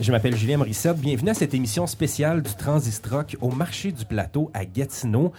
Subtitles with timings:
[0.00, 0.96] Je m'appelle Julien Morissette.
[0.96, 5.32] Bienvenue à cette émission spéciale du Transistroc au marché du plateau à Gatineau.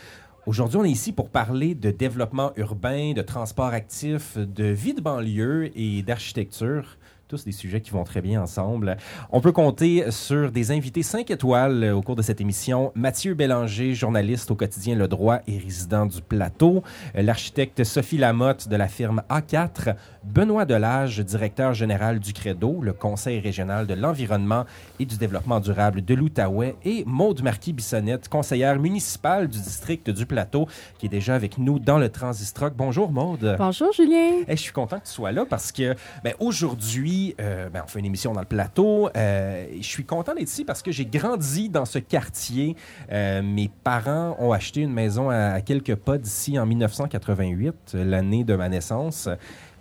[0.46, 5.02] Aujourd'hui, on est ici pour parler de développement urbain, de transport actif, de vie de
[5.02, 6.98] banlieue et d'architecture
[7.32, 8.98] tous des sujets qui vont très bien ensemble.
[9.32, 12.92] On peut compter sur des invités 5 étoiles au cours de cette émission.
[12.94, 16.84] Mathieu Bélanger, journaliste au quotidien Le Droit et résident du Plateau.
[17.16, 19.96] L'architecte Sophie Lamotte de la firme A4.
[20.26, 24.66] Benoît Delage, directeur général du Credo, le Conseil régional de l'environnement
[25.00, 26.76] et du développement durable de l'Outaouais.
[26.84, 30.68] Et Maude Marquis-Bissonnette, conseillère municipale du district du Plateau,
[31.00, 32.74] qui est déjà avec nous dans le Transistroc.
[32.76, 33.56] Bonjour Maude.
[33.58, 34.44] Bonjour Julien.
[34.50, 38.00] je suis content que tu sois là parce que ben, aujourd'hui, euh, ben, on fait
[38.00, 39.10] une émission dans le plateau.
[39.16, 42.76] Euh, je suis content d'être ici parce que j'ai grandi dans ce quartier.
[43.12, 48.56] Euh, mes parents ont acheté une maison à quelques pas d'ici en 1988, l'année de
[48.56, 49.30] ma naissance.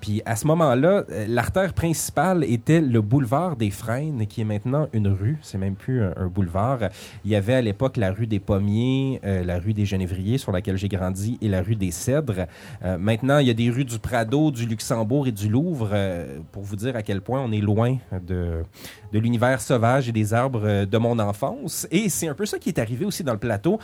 [0.00, 4.88] Puis à ce moment-là, euh, l'artère principale était le boulevard des Frênes, qui est maintenant
[4.92, 5.38] une rue.
[5.42, 6.78] C'est même plus un, boulevard.
[7.24, 10.52] Il y avait à l'époque la rue des Pommiers, euh, la rue des Genévriers, sur
[10.52, 12.46] laquelle j'ai grandi, et la rue des Cèdres.
[12.82, 15.90] Euh, maintenant, il y a des rues du Prado, du Luxembourg et du Louvre,
[16.52, 18.62] pour vous dire à quel point on est loin de,
[19.12, 21.86] de l'univers sauvage et des arbres de mon enfance.
[21.90, 23.78] Et c'est un peu ça qui est arrivé aussi dans le plateau.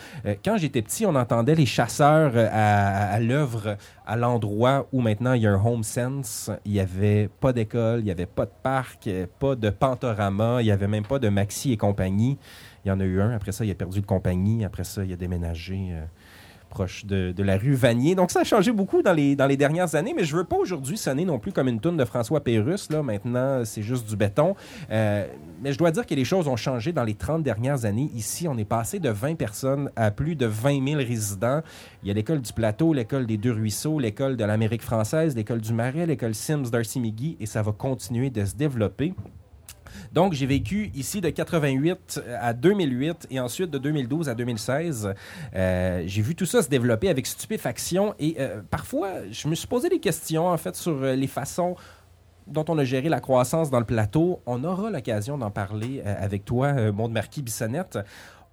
[0.45, 3.77] quand j'étais petit, on entendait les chasseurs à, à l'œuvre
[4.07, 6.51] à l'endroit où maintenant il y a un home sense.
[6.65, 10.67] Il n'y avait pas d'école, il n'y avait pas de parc, pas de pantorama, il
[10.67, 12.39] n'y avait même pas de Maxi et compagnie.
[12.85, 13.31] Il y en a eu un.
[13.31, 14.65] Après ça, il a perdu de compagnie.
[14.65, 15.89] Après ça, il a déménagé.
[15.91, 16.05] Euh,
[16.77, 18.15] proche de, la rue Vanier.
[18.15, 20.57] Donc, ça a changé beaucoup dans les, dans les dernières années, mais je veux pas
[20.57, 22.91] aujourd'hui sonner non plus comme une toune de François Pérusse.
[22.91, 23.03] Là.
[23.03, 24.55] Maintenant, c'est juste du béton.
[24.91, 25.27] Euh,
[25.63, 28.11] mais je dois dire que les choses ont changé dans les 30 dernières années.
[28.15, 31.63] Ici, on est passé de 20 personnes à plus de 20 000 résidents.
[32.03, 35.63] Il y a l'école du Plateau, l'école des Deux Ruisseaux, l'école de l'Amérique française, l'école
[35.63, 39.15] du Marais, l'école Sims d'Arcy McGee, et ça va continuer de se développer.
[40.13, 45.15] Donc, j'ai vécu ici de 88 à 2008 et ensuite de 2012 à 2016.
[45.55, 49.67] Euh, j'ai vu tout ça se développer avec stupéfaction et euh, parfois, je me suis
[49.67, 51.77] posé des questions en fait sur euh, les façons
[52.47, 54.41] dont on a géré la croissance dans le plateau.
[54.47, 57.99] On aura l'occasion d'en parler avec toi, Monde Marquis Bissonnette.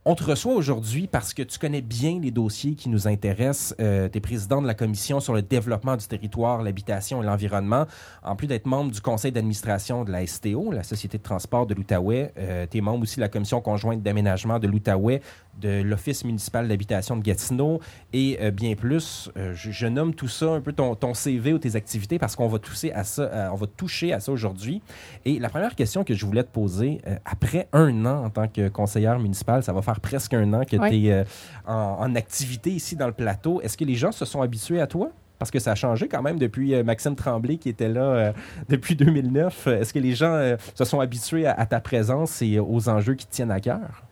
[0.05, 3.73] On te reçoit aujourd'hui parce que tu connais bien les dossiers qui nous intéressent.
[3.79, 7.85] Euh, tu es président de la commission sur le développement du territoire, l'habitation et l'environnement.
[8.21, 11.73] En plus d'être membre du conseil d'administration de la STO, la Société de transport de
[11.73, 15.21] l'Outaouais, euh, tu es membre aussi de la commission conjointe d'aménagement de l'Outaouais,
[15.61, 17.79] de l'Office municipal d'habitation de Gatineau
[18.11, 19.29] et euh, bien plus.
[19.37, 22.47] Euh, je, nomme tout ça un peu ton, ton CV ou tes activités parce qu'on
[22.47, 24.81] va toucher à ça, on va toucher à ça aujourd'hui.
[25.25, 28.69] Et la première question que je voulais te poser, après un an en tant que
[28.69, 31.23] conseillère municipale, ça va faire presque un an que tu es euh,
[31.65, 33.61] en, activité ici dans le plateau.
[33.61, 35.09] Est-ce que les gens se sont habitués à toi?
[35.39, 38.33] Parce que ça a changé quand même depuis euh, Maxime Tremblay qui était là euh,
[38.69, 39.67] depuis 2009.
[39.67, 43.31] Est-ce que les gens se sont habitués à, ta présence et aux enjeux qui te
[43.31, 44.03] tiennent à cœur?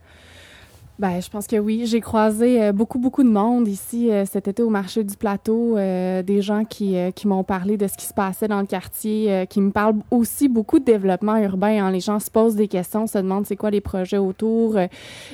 [1.00, 1.86] Ben, je pense que oui.
[1.86, 5.76] J'ai croisé euh, beaucoup, beaucoup de monde ici euh, cet été au marché du plateau,
[5.78, 9.46] euh, des gens qui, qui m'ont parlé de ce qui se passait dans le quartier,
[9.50, 11.86] qui me parlent aussi beaucoup de développement urbain.
[11.86, 11.92] Hein.
[11.92, 14.78] Les gens se posent des questions, se demandent c'est quoi les projets autour,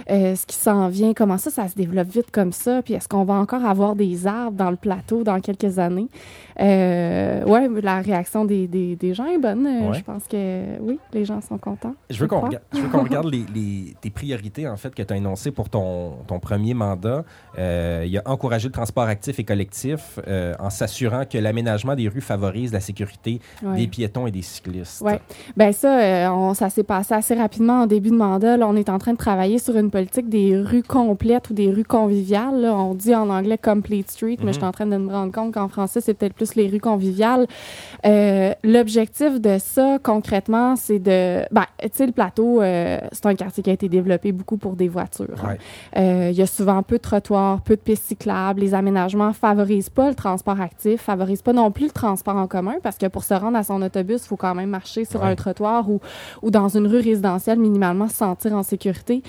[0.08, 3.24] ce qui s'en vient, comment ça, ça se développe vite comme ça, puis est-ce qu'on
[3.24, 6.08] va encore avoir des arbres dans le plateau dans quelques années?
[6.60, 9.68] Ouais, la réaction des, des, des gens est bonne.
[9.94, 11.96] Je pense que oui, les gens sont contents.
[12.10, 12.64] Je veux qu'on regarde,
[12.94, 17.26] regarde les, les, tes priorités en fait que tu as énoncées pour ton, premier mandat.
[17.58, 22.08] Euh, il a encourager le transport actif et collectif euh, en s'assurant que l'aménagement des
[22.08, 23.40] rues favorise la sécurité
[23.76, 25.02] des piétons et des cyclistes.
[25.06, 25.14] Oui,
[25.56, 28.58] ben ça, euh, on, ça s'est passé assez rapidement en début de mandat.
[28.58, 31.72] Là, on est en train de travailler sur une politique des rues complètes ou des
[31.72, 32.62] rues conviviales.
[32.62, 32.76] Là.
[32.76, 34.70] On dit en anglais complete street, mais je suis mhm.
[34.70, 37.48] en train de me rendre compte qu'en français c'est peut-être plus les rues conviviales.
[38.64, 41.44] L'objectif de ça, concrètement, c'est de...
[41.52, 44.88] Ben, tu sais, le plateau, c'est un quartier qui a été développé beaucoup pour des
[44.88, 45.36] voitures.
[45.96, 48.60] Euh, il y a souvent peu de trottoirs, peu de pistes cyclables.
[48.60, 52.76] Les aménagements favorisent pas le transport actif, favorisent pas non plus le transport en commun
[52.84, 55.36] parce que pour se rendre à son autobus, il faut quand même marcher sur un
[55.36, 56.00] trottoir ou,
[56.42, 59.22] ou dans une rue résidentielle, minimalement se sentir en sécurité.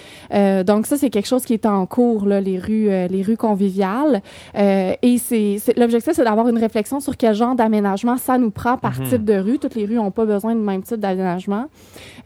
[0.64, 4.22] donc ça, c'est quelque chose qui est en cours, là, les rues, les rues conviviales.
[4.54, 8.98] et c'est l'objectif, c'est d'avoir une réflexion sur quel genre d'aménagement ça nous prend par
[8.98, 9.08] mhm.
[9.08, 9.58] type de rue.
[9.58, 11.66] Toutes les rues n'ont pas besoin du même type d'aménagement.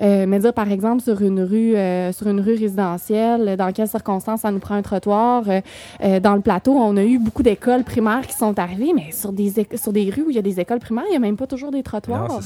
[0.00, 3.88] Euh, mais dire, par exemple, sur une rue, euh, sur une rue résidentielle, dans quelles
[3.88, 5.44] circonstances ça nous prend un trottoir.
[6.20, 9.52] Dans le plateau, on a eu beaucoup d'écoles primaires qui sont arrivées, mais sur des,
[9.74, 11.46] sur des rues où il y a des écoles primaires, il n'y a même pas
[11.46, 12.40] toujours des trottoirs.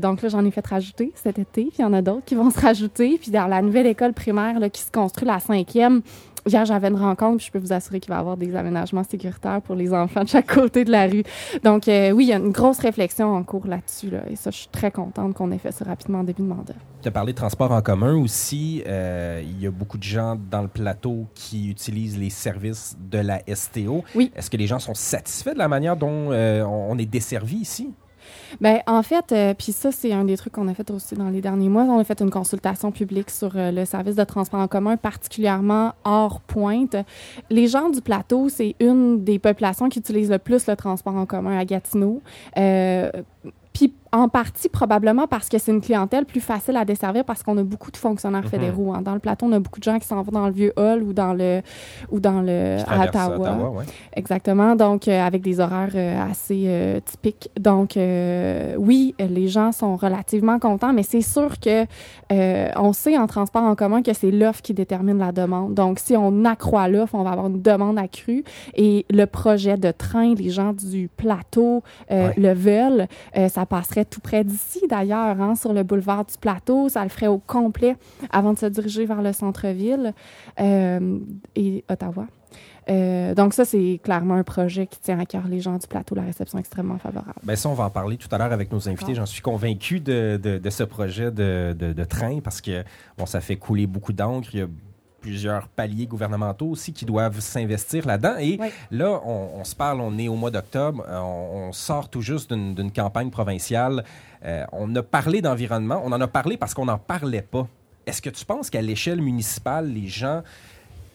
[0.00, 2.34] donc là, j'en ai fait rajouter cet été, puis il y en a d'autres qui
[2.34, 3.18] vont se rajouter.
[3.20, 6.02] Puis dans la nouvelle école primaire là, qui se construit, la cinquième,
[6.46, 9.02] Hier, j'avais une rencontre, puis je peux vous assurer qu'il va y avoir des aménagements
[9.02, 11.22] sécuritaires pour les enfants de chaque côté de la rue.
[11.62, 14.10] Donc, euh, oui, il y a une grosse réflexion en cours là-dessus.
[14.10, 16.48] Là, et ça, je suis très contente qu'on ait fait ça rapidement en début de
[16.48, 16.74] mandat.
[17.00, 18.82] Tu as parlé de transport en commun aussi.
[18.86, 23.18] Euh, il y a beaucoup de gens dans le plateau qui utilisent les services de
[23.18, 24.04] la STO.
[24.14, 24.30] Oui.
[24.36, 27.94] Est-ce que les gens sont satisfaits de la manière dont euh, on est desservi ici?
[28.60, 31.28] Bien, en fait, euh, puis ça, c'est un des trucs qu'on a fait aussi dans
[31.28, 31.84] les derniers mois.
[31.84, 35.92] On a fait une consultation publique sur euh, le service de transport en commun, particulièrement
[36.04, 36.96] hors pointe.
[37.50, 41.26] Les gens du plateau, c'est une des populations qui utilisent le plus le transport en
[41.26, 42.22] commun à Gatineau.
[42.58, 43.10] Euh,
[44.14, 47.64] en partie, probablement parce que c'est une clientèle plus facile à desservir parce qu'on a
[47.64, 48.48] beaucoup de fonctionnaires mhm.
[48.48, 48.94] fédéraux.
[48.94, 49.02] Hein.
[49.02, 51.02] Dans le plateau, on a beaucoup de gens qui s'en vont dans le vieux hall
[51.02, 51.62] ou dans le
[52.12, 53.82] ou dans le à Ottawa.
[54.14, 54.76] Exactement.
[54.76, 57.50] Donc euh, avec des horaires euh, assez euh, typiques.
[57.58, 57.98] Donc
[58.78, 61.84] oui, les gens sont relativement contents, mais c'est sûr que
[62.76, 65.74] on sait en transport en commun que c'est l'offre qui détermine la demande.
[65.74, 68.44] Donc si on accroît l'offre, on va avoir une demande accrue
[68.76, 73.08] et le projet de train, les gens du plateau le veulent,
[73.48, 76.88] ça passerait tout près d'ici, d'ailleurs, hein, sur le boulevard du Plateau.
[76.88, 77.96] Ça le ferait au complet
[78.30, 80.14] avant de se diriger vers le centre-ville
[80.60, 81.18] euh,
[81.56, 82.26] et Ottawa.
[82.90, 86.14] Euh, donc ça, c'est clairement un projet qui tient à cœur les gens du plateau,
[86.14, 87.40] la réception extrêmement favorable.
[87.42, 89.14] Bien, ça, on va en parler tout à l'heure avec nos invités.
[89.14, 92.84] J'en suis convaincu de, de, ce projet de, de, train parce que
[93.16, 94.50] bon, ça fait couler beaucoup d'encre.
[94.52, 94.66] Il y a
[95.24, 98.34] plusieurs paliers gouvernementaux aussi qui doivent s'investir là-dedans.
[98.38, 98.58] Et
[98.90, 102.92] là, on, se parle, on est au mois d'octobre, euh, on, sort tout juste d'une
[102.92, 104.04] campagne provinciale.
[104.44, 107.66] Euh, on a parlé d'environnement, on en a parlé parce qu'on n'en parlait pas.
[108.06, 110.42] Est-ce que tu penses qu'à l'échelle municipale, les gens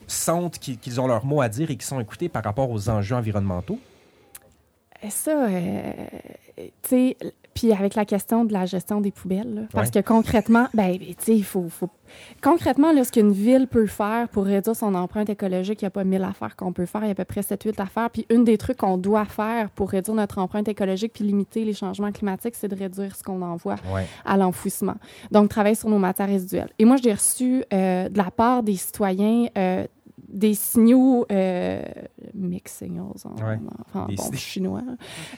[0.08, 3.16] sentent qu'ils ont leur mot à dire et qu'ils sont écoutés par rapport aux enjeux
[3.16, 3.80] environnementaux?
[5.08, 5.92] Ça, euh,
[6.58, 7.18] tu sais,
[7.54, 11.36] puis avec la question de la gestion des poubelles, parce que concrètement, ben, tu sais,
[11.36, 11.90] il faut, faut,
[12.42, 15.92] Concrètement, là, ce qu'une ville peut faire pour réduire son empreinte écologique, il n'y a
[15.92, 18.10] pas mille affaires qu'on peut faire, il y a à peu près 7-8 affaires.
[18.10, 21.74] Puis une des trucs qu'on doit faire pour réduire notre empreinte écologique puis limiter les
[21.74, 23.76] changements climatiques, c'est de réduire ce qu'on envoie
[24.26, 24.96] à l'enfouissement.
[25.32, 26.70] Donc, travailler sur nos matières résiduelles.
[26.80, 29.86] Et moi, j'ai reçu euh, de la part des citoyens euh,
[30.32, 31.82] des signaux euh,
[32.34, 34.82] mixed signals en, des bon, chinois.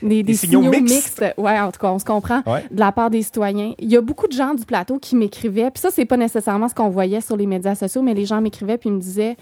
[0.01, 1.23] Des, signaux, mixtes.
[1.37, 3.73] Ouais, en tout cas, on se comprend de la part des citoyens.
[3.79, 6.67] Il y a beaucoup de gens du plateau qui m'écrivaient, puis ça, c'est pas nécessairement
[6.67, 9.37] ce qu'on voyait sur les médias sociaux, mais les gens m'écrivaient puis me disaient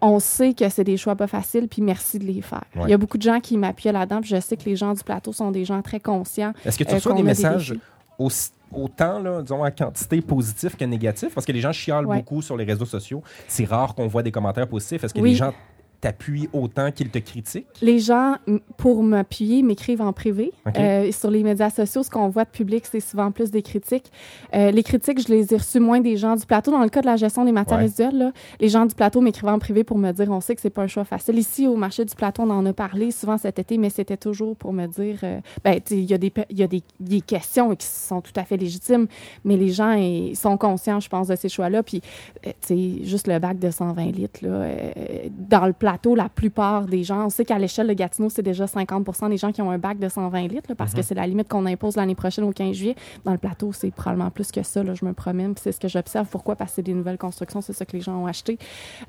[0.00, 2.64] on sait que c'est des choix pas faciles, puis merci de les faire.
[2.82, 4.92] Il y a beaucoup de gens qui m'appuient là-dedans, puis je sais que les gens
[4.92, 6.52] du plateau sont des gens très conscients.
[6.64, 7.74] Est-ce que tu reçois des messages
[8.18, 11.30] aussi autant, là, disons, en quantité positive que négative?
[11.34, 13.22] Parce que les gens chialent beaucoup sur les réseaux sociaux.
[13.48, 15.04] C'est rare qu'on voit des commentaires positifs.
[15.04, 15.52] Est-ce que les gens
[16.04, 17.66] t'appuient autant qu'ils te critiquent?
[17.80, 18.36] Les gens,
[18.76, 20.52] pour m'appuyer, m'écrivent en privé.
[20.76, 24.12] Euh, sur les médias sociaux, ce qu'on voit de public, c'est souvent plus des critiques.
[24.54, 26.72] Euh, les critiques, je les ai reçues moins des gens du plateau.
[26.72, 29.52] Dans le cas de la gestion des matières résiduelles, là, les gens du plateau m'écrivaient
[29.52, 31.38] en privé pour me dire on sait que c'est pas un choix facile.
[31.38, 34.56] Ici, au marché du plateau, on en a parlé souvent cet été, mais c'était toujours
[34.56, 37.86] pour me dire euh, ben, il y a, des, y a des, des, questions qui
[37.86, 39.06] sont tout à fait légitimes,
[39.42, 41.82] mais les gens ils sont conscients, je pense, de ces choix-là.
[41.82, 42.02] Puis,
[42.66, 44.68] tu juste le bac de 120 litres, là,
[45.30, 48.66] dans le plateau, la plupart des gens, on sait qu'à l'échelle de Gatineau, c'est déjà
[48.66, 51.02] 50% des gens qui ont un bac de 120 litres, parce que mhm.
[51.02, 52.96] c'est la limite qu'on impose l'année prochaine au 15 juillet.
[53.24, 54.82] Dans le plateau, c'est probablement plus que ça.
[54.82, 56.26] Là, je me promène, c'est ce que j'observe.
[56.28, 56.56] Pourquoi?
[56.56, 58.58] Parce que c'est des nouvelles constructions, c'est ça que les gens ont acheté.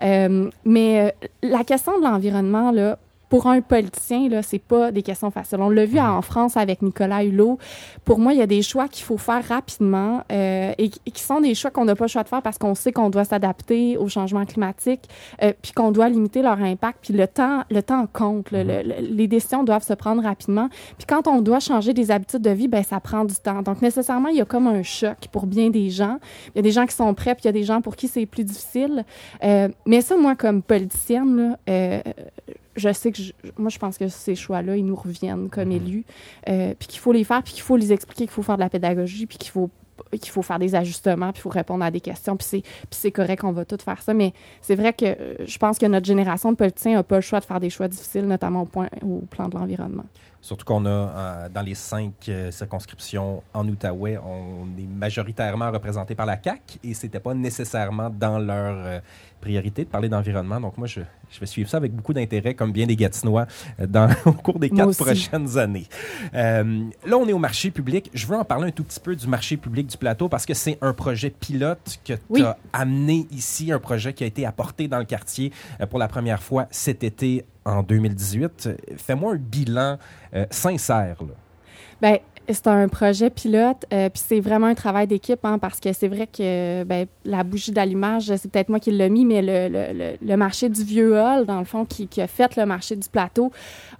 [0.01, 2.97] Euh, mais euh, la question de l'environnement, là,
[3.29, 5.59] pour un politicien, là, c'est pas des questions faciles.
[5.59, 7.57] On l'a vu en France avec Nicolas Hulot.
[8.03, 11.41] Pour moi, il y a des choix qu'il faut faire rapidement euh, et, qui sont
[11.41, 13.97] des choix qu'on n'a pas le choix de faire parce qu'on sait qu'on doit s'adapter
[13.97, 15.09] au changement climatique,
[15.41, 16.99] euh, puis qu'on doit limiter leur impact.
[17.01, 18.51] Puis le temps, le temps compte.
[18.51, 19.15] Mm-hmm.
[19.15, 20.69] les décisions doivent se prendre rapidement.
[20.97, 23.61] Puis quand on doit changer des habitudes de vie, ben ça prend du temps.
[23.61, 26.19] Donc nécessairement, il y a comme un choc pour bien des gens.
[26.53, 27.95] Il y a des gens qui sont prêts, puis il y a des gens pour
[27.95, 29.03] qui c'est plus difficile.
[29.43, 32.01] Euh, mais ça, moi, comme politicienne, là,
[32.75, 33.21] je sais que
[33.57, 35.75] moi, je pense que ces choix-là, ils nous reviennent comme mhm.
[35.75, 36.05] élus,
[36.49, 38.61] euh, puis qu'il faut les faire, puis qu'il faut les expliquer, qu'il faut faire de
[38.61, 39.69] la pédagogie, puis qu'il faut
[40.11, 43.41] qu'il faut faire des ajustements, puis il faut répondre à des questions, puis c'est correct
[43.41, 44.13] qu'on va tout faire ça.
[44.13, 47.21] Mais c'est vrai que euh, je pense que notre génération de politiciens n'a pas le
[47.21, 50.05] choix de faire des choix difficiles, notamment au, point, au plan de l'environnement.
[50.45, 56.13] Surtout qu'on a, euh, dans les cinq euh, circonscriptions en Outaouais, on est majoritairement représenté
[56.13, 58.99] par la CAQ et c'était pas nécessairement dans leur euh,
[59.41, 60.61] priorité de parler d'environnement.
[60.61, 63.47] Donc moi, je, je vais suivre ça avec beaucoup d'intérêt, comme bien des Gatinois,
[63.79, 65.03] dans, au cours des Moi quatre aussi.
[65.03, 65.87] prochaines années.
[66.31, 68.11] Là, on est au marché public.
[68.13, 70.53] Je veux en parler un tout petit peu du marché public du plateau parce que
[70.53, 72.43] c'est un projet pilote que tu Oui.
[72.43, 75.51] as amené ici, un projet qui a été apporté dans le quartier
[75.89, 78.67] pour la première fois cet été en 2018.
[78.67, 79.97] Euh, Fais-moi un bilan
[80.33, 81.17] euh, sincère.
[82.01, 85.93] Ben, c'est un projet pilote, euh, puis c'est vraiment un travail d'équipe, hein, parce que
[85.93, 89.67] c'est vrai que ben, la bougie d'allumage, c'est peut-être moi qui l'ai mis, mais le,
[89.69, 92.95] le, le, marché du vieux hall, dans le fond, qui, qui a fait le marché
[92.95, 93.51] du plateau,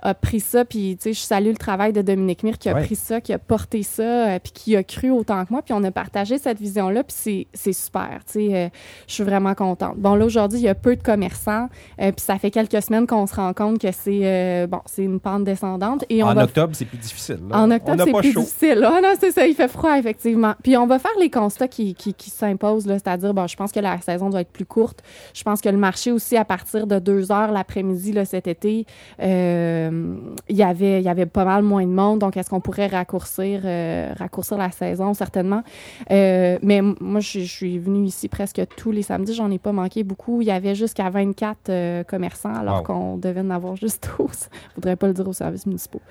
[0.01, 2.75] a pris ça, puis tu sais, je salue le travail de Dominique Mire qui a
[2.75, 2.83] Ouais.
[2.83, 5.73] pris ça, qui a porté ça, euh, puis qui a cru autant que moi, puis
[5.73, 8.67] on a partagé cette vision-là, puis c'est- c'est super, tu sais, euh,
[9.07, 9.97] je suis vraiment contente.
[9.97, 11.69] Bon, là, aujourd'hui, il y a peu de commerçants,
[12.01, 15.03] euh, puis ça fait quelques semaines qu'on se rend compte que c'est, euh, bon, c'est
[15.03, 17.39] une pente descendante, et on en va octobre, c'est plus difficile.
[17.49, 17.57] là.
[17.59, 18.34] en octobre, c'est plus.
[18.41, 18.83] Difficile.
[18.85, 20.53] Ah non, c'est ça, il fait froid, effectivement.
[20.63, 23.71] Puis on va faire les constats qui, qui, qui s'imposent, là, c'est-à-dire, bon, je pense
[23.71, 25.01] que la saison doit être plus courte.
[25.33, 28.85] Je pense que le marché aussi, à partir de 2 heures l'après-midi, là, cet été,
[29.21, 30.15] euh,
[30.49, 32.19] il y avait, il y avait pas mal moins de monde.
[32.19, 35.13] Donc, est-ce qu'on pourrait raccourcir, euh, raccourcir la saison?
[35.13, 35.63] Certainement.
[36.11, 39.33] Euh, mais moi, je, je suis venue ici presque tous les samedis.
[39.33, 40.41] J'en ai pas manqué beaucoup.
[40.41, 42.83] Il y avait jusqu'à 24 euh, commerçants, alors Wow.
[42.83, 44.27] qu'on devait en avoir juste 12.
[44.31, 46.01] Je voudrais pas le dire aux services municipaux.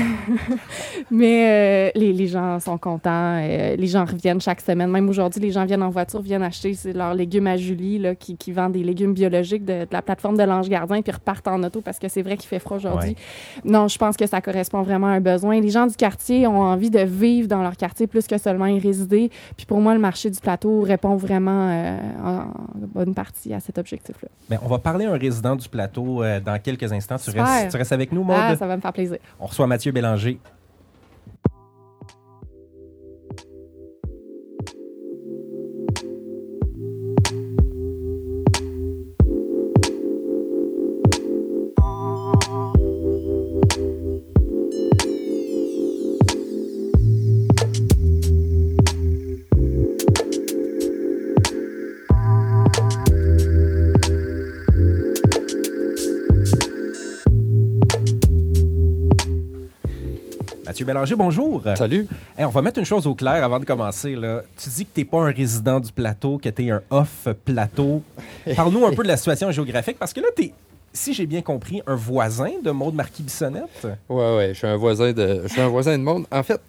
[1.12, 3.38] Mais euh, les, les gens sont contents.
[3.42, 4.90] euh, les gens reviennent chaque semaine.
[4.90, 8.38] Même aujourd'hui, les gens viennent en voiture, viennent acheter leurs légumes à Julie, là, qui,
[8.38, 11.64] qui vend des légumes biologiques de, de la plateforme de l'Ange Gardien, puis repartent en
[11.64, 13.16] auto parce que c'est vrai qu'il fait froid aujourd'hui.
[13.64, 15.60] Non, je pense que ça correspond vraiment à un besoin.
[15.62, 18.80] Les gens du quartier ont envie de vivre dans leur quartier plus que seulement y
[18.80, 19.30] résider.
[19.56, 22.46] Puis pour moi, le marché du plateau répond vraiment euh, en, en
[22.94, 24.30] bonne partie à cet objectif-là.
[24.50, 27.18] Ben, on va parler à un résident du plateau dans quelques instants.
[27.18, 28.38] Tu restes, tu restes avec nous, Maude?
[28.40, 29.18] Ah, ça va me faire plaisir.
[29.40, 30.40] On reçoit Mathieu Bélanger.
[60.88, 61.62] Bélanger, bonjour.
[61.76, 62.08] Salut.
[62.38, 64.16] Hey, on va mettre une chose au clair avant de commencer.
[64.16, 64.44] Là.
[64.56, 68.02] Tu dis que tu n'es pas un résident du plateau, que tu es un off-plateau.
[68.56, 70.54] Parle-nous un peu de la situation géographique, parce que là, tu es,
[70.94, 73.86] si j'ai bien compris, un voisin de Maude Marquis-Bissonnette.
[74.08, 76.26] Ouais, ouais, je suis un voisin de, je suis un voisin de monde.
[76.32, 76.62] En fait,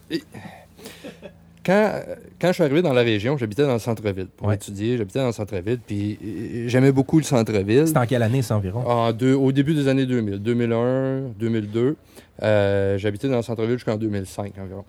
[1.69, 1.93] quand,
[2.41, 4.55] quand je suis arrivé dans la région, j'habitais dans le centre-ville pour Ouais.
[4.55, 4.97] étudier.
[4.97, 7.87] J'habitais dans le centre-ville, puis eh, j'aimais beaucoup le centre-ville.
[7.87, 8.81] C'est en quelle année, ça, environ?
[8.87, 11.97] En deux, au début des années 2000, 2001, 2002.
[12.43, 14.85] Euh, J'habitais dans le centre-ville jusqu'en 2005 environ.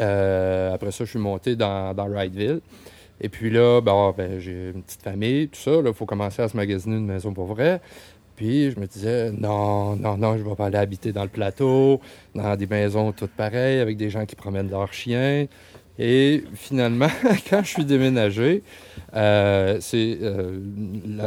[0.00, 2.60] Euh, après ça, je suis monté dans, dans Wrightsville.
[3.20, 5.72] Et puis là, bon, ben, j'ai une petite famille, tout ça.
[5.84, 7.80] Il faut commencer à se magasiner une maison pour vrai.
[8.36, 11.28] Puis je me disais, non, non, non, je ne vais pas aller habiter dans le
[11.28, 12.00] plateau,
[12.34, 15.46] dans des maisons toutes pareilles, avec des gens qui promènent leurs chiens.
[15.98, 17.08] Et finalement,
[17.50, 18.62] quand je suis déménagé,
[19.14, 20.58] euh, c'est euh,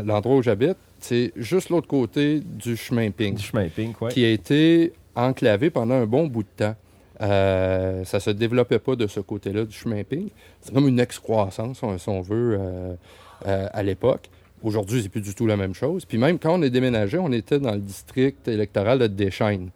[0.04, 4.12] l'endroit où j'habite, c'est juste l'autre côté du chemin Pink Du chemin Pink, ouais.
[4.12, 6.76] qui a été enclavé pendant un bon bout de temps.
[7.22, 10.32] Euh, ça se développait pas de ce côté-là du chemin Pink.
[10.62, 12.96] C'est comme une excroissance, on- si on veut, euh,
[13.72, 14.30] à l'époque.
[14.64, 16.04] Aujourd'hui, c'est plus du tout la même chose.
[16.06, 19.70] Puis même quand on est déménagé, on était dans le district électoral de Deschaines.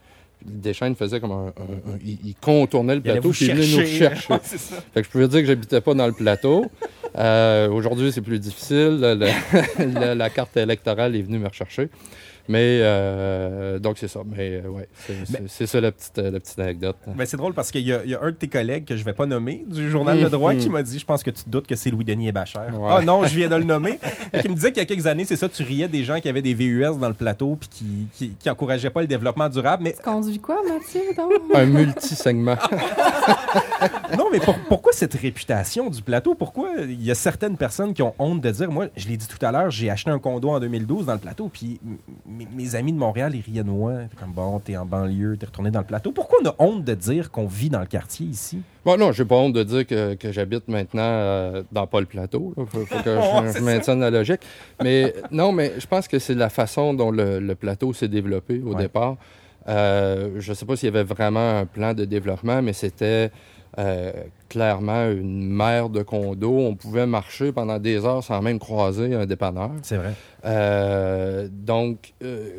[0.45, 1.47] Deschaines faisait comme un...
[1.47, 4.27] un- un- il, contournait le plateau, puis il venait nous chercher.
[4.33, 4.75] Ouais, c'est ça.
[4.93, 6.65] Fait que je pouvais dire que j'habitais pas dans le plateau.
[7.17, 8.99] Euh, Aujourd'hui, c'est plus difficile.
[10.15, 11.89] La carte électorale est venue me rechercher.
[12.47, 14.21] Mais euh, donc, c'est ça.
[14.25, 14.87] Mais euh, ouais,
[15.47, 16.95] c'est- ça la petite, euh, la petite anecdote.
[17.07, 18.95] Ben, c'est drôle parce qu'il y, a- il y a un de tes collègues que
[18.97, 21.43] je vais pas nommer du journal Le Droit qui m'a dit Je pense que tu
[21.43, 22.69] te doutes que c'est Louis-Denis Hébachère.
[22.77, 22.89] Ouais.
[22.89, 23.99] Ah non, je viens de le nommer.
[24.41, 26.29] Qui me disait qu'il y a quelques années, c'est ça, tu riais des gens qui
[26.29, 29.83] avaient des VUS dans le plateau puis qui, qui, qui encourageaient pas le développement durable.
[29.83, 31.01] Mais Tu conduis quoi, Mathieu?
[31.15, 31.31] donc?
[31.53, 32.55] Un multi-segment.
[34.17, 36.35] non, mais pour- pourquoi cette réputation du plateau?
[36.35, 39.27] Pourquoi il y a certaines personnes qui ont honte de dire Moi, je l'ai dit
[39.27, 41.79] tout à l'heure, j'ai acheté un condo en 2012 dans le plateau, puis
[42.55, 43.93] mes amis de Montréal, ils riaient de moi.
[44.19, 46.11] Comme Bon, t'es en banlieue, t'es retourné dans le plateau.
[46.11, 48.61] Pourquoi on a honte de dire qu'on vit dans le quartier ici?
[48.85, 52.05] Bon, non, j'ai pas honte de dire que, que j'habite maintenant euh, dans pas le
[52.05, 52.53] plateau.
[52.57, 54.41] Il faut, faut que Oh, je, maintienne la logique.
[54.83, 58.61] Mais non, mais je pense que c'est la façon dont le, le plateau s'est développé
[58.65, 58.81] au Ouais.
[58.83, 59.17] départ.
[59.67, 63.29] Euh, je sais pas s'il y avait vraiment un plan de développement, mais c'était
[63.79, 64.11] euh,
[64.49, 66.57] clairement une mer de condos.
[66.59, 69.71] On pouvait marcher pendant des heures sans même croiser un dépanneur.
[69.81, 70.13] C'est vrai.
[70.45, 72.49] Euh, donc, euh,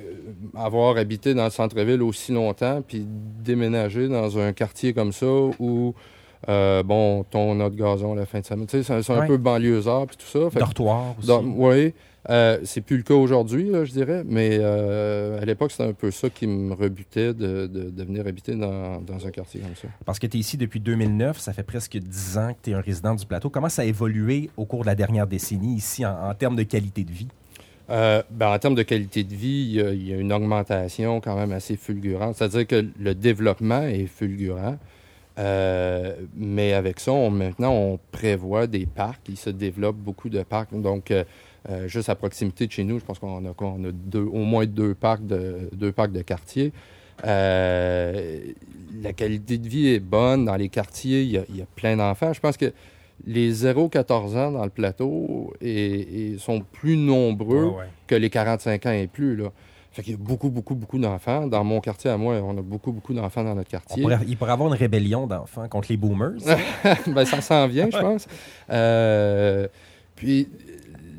[0.57, 3.05] avoir habité dans le centre-ville aussi longtemps, puis
[3.45, 5.27] déménager dans un quartier comme ça
[5.59, 5.95] où,
[6.49, 9.27] euh, bon, ton autre gazon la fin de semaine, tu sais, c'est un Ouais.
[9.27, 10.49] peu banlieusard, puis tout ça.
[10.53, 11.27] Que- Dortoir aussi.
[11.29, 11.93] dans- oui.
[12.31, 16.13] Euh, c'est plus le cas aujourd'hui, je dirais, mais euh, à l'époque, c'était un peu
[16.13, 19.89] ça qui me rebutait de, de- de venir habiter dans, dans un quartier comme ça.
[20.05, 22.75] Parce que tu es ici depuis 2009, ça fait presque 10 ans que tu es
[22.75, 23.51] un résident du plateau.
[23.51, 26.63] Comment ça a évolué au cours de la dernière décennie ici en, en termes de
[26.63, 27.29] qualité de vie?
[27.91, 30.33] Euh, ben, en termes de qualité de vie, il y, a, il y a une
[30.33, 32.37] augmentation quand même assez fulgurante.
[32.37, 34.79] C'est-à-dire que le développement est fulgurant.
[35.39, 39.23] Euh, mais avec ça, on- maintenant, on prévoit des parcs.
[39.29, 40.73] Il se développe beaucoup de parcs.
[40.81, 41.25] Donc, euh,
[41.71, 43.53] euh, juste à proximité de chez nous, je pense qu'on a,
[43.93, 46.73] deux, au moins deux parcs de, deux parcs de quartier.
[47.25, 48.41] Euh,
[49.03, 50.45] la qualité de vie est bonne.
[50.45, 52.33] Dans les quartiers, il y a, il y a plein d'enfants.
[52.33, 52.73] Je pense que
[53.27, 57.85] les 0-14 ans dans le plateau et, et sont plus nombreux Ouais, ouais.
[58.07, 59.37] que les 45 ans et plus.
[59.37, 59.53] Là.
[59.93, 61.47] Fait qu'il y a beaucoup, beaucoup, beaucoup d'enfants.
[61.47, 64.03] Dans mon quartier à moi, on a beaucoup, beaucoup d'enfants dans notre quartier.
[64.03, 66.39] pourrait- il pourrait y avoir une rébellion d'enfants contre les boomers.
[67.07, 68.27] ben, ça s'en vient, je pense.
[68.71, 69.69] Euh,
[70.17, 70.49] puis,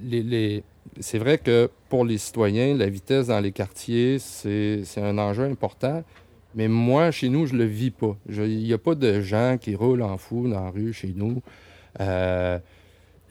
[0.03, 0.63] les, les-
[0.99, 6.03] c'est vrai que pour les citoyens, la vitesse dans les quartiers, c'est un enjeu important.
[6.55, 8.15] Mais moi, chez nous, je le vis pas.
[8.29, 11.41] Il n'y a pas de gens qui roulent en fou dans la rue chez nous.
[11.99, 12.59] Euh,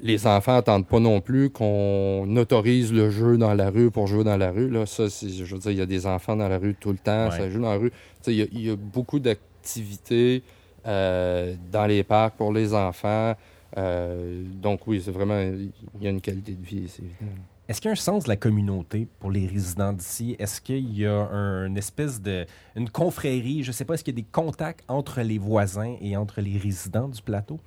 [0.01, 4.25] les enfants n'attendent pas non plus qu'on autorise le jeu dans la rue pour jouer
[4.25, 4.69] dans la rue.
[4.69, 4.87] Là.
[4.87, 7.27] Ça, je veux dire, il y a des enfants dans la rue tout le temps,
[7.29, 7.37] Ouais.
[7.37, 7.91] ça joue dans la rue.
[7.91, 10.43] Tu sais, Il y, a- il y a beaucoup d'activités
[10.87, 13.37] euh, dans les parcs pour les enfants.
[13.79, 15.71] Euh, donc oui, c'est vraiment, il
[16.03, 17.33] y a une qualité de vie, c'est évident.
[17.69, 20.37] Est-ce qu'il y a un sens de la communauté pour les résidents d'ici?
[20.39, 22.45] Est-ce qu'il y a un- une espèce de...
[22.77, 25.97] une confrérie, je ne sais pas, est-ce qu'il y a des contacts entre les voisins
[26.03, 27.59] et entre les résidents du plateau?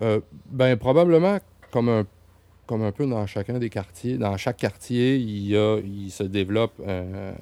[0.00, 1.38] Euh, ben, probablement,
[1.70, 2.06] comme un,
[2.66, 6.24] comme un peu dans chacun des quartiers, dans chaque quartier, il, y a, il se
[6.24, 7.34] développe euh,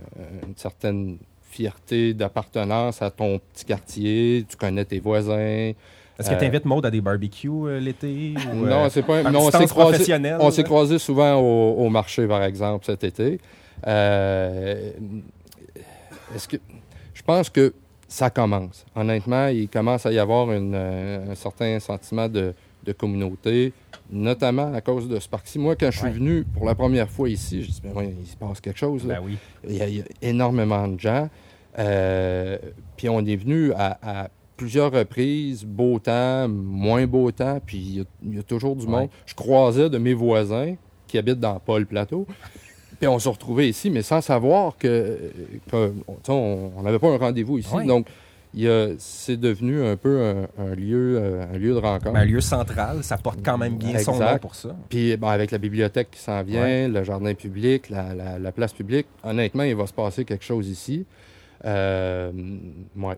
[0.47, 5.73] une certaine fierté d'appartenance à ton petit quartier, tu connais tes voisins.
[6.21, 8.35] Est-ce que Euh, tu invites Maud à des barbecues euh, l'été?
[8.53, 11.89] ou, non, euh, c'est pas non, on s'est croisé, on s'est croisé souvent au, au
[11.89, 13.41] marché, par exemple, cet été.
[16.35, 16.57] Est-ce que
[17.15, 17.73] je pense que
[18.09, 18.85] ça commence.
[18.97, 23.73] Honnêtement, il commence à y avoir une, un certain sentiment de, de communauté,
[24.11, 25.59] notamment à cause de ce parc-ci.
[25.61, 26.13] Moi, quand je suis Ouais.
[26.13, 28.79] venu pour la première fois ici, je me suis dit, ben il se passe quelque
[28.79, 29.07] chose.
[29.07, 29.15] là.
[29.15, 29.39] Ben oui.
[29.69, 31.29] Il y, a, il y a énormément de gens.
[31.79, 32.59] Euh,
[32.97, 34.29] puis on est venu à, à
[34.61, 38.77] plusieurs reprises, beau temps, moins beau temps, puis il y a, il y a toujours
[38.77, 38.93] du Ouais.
[38.93, 39.09] monde.
[39.25, 40.75] Je croisais de mes voisins
[41.07, 42.27] qui habitent dans Paul Plateau.
[42.99, 45.19] Puis on se retrouvait ici, mais sans savoir que,
[46.29, 47.75] on n'avait pas un rendez-vous ici.
[47.87, 48.07] Donc,
[48.99, 52.13] c'est devenu un peu un, un lieu, euh, un lieu de rencontre.
[52.13, 54.77] Ben, un lieu central, ça porte quand même bien son nom pour ça.
[54.91, 56.89] Puis ben, avec la bibliothèque qui s'en vient, Ouais.
[56.89, 60.69] le jardin public, la, la- la place publique, honnêtement, il va se passer quelque chose
[60.69, 61.07] ici.
[61.65, 62.31] Euh,
[62.97, 63.17] ouais.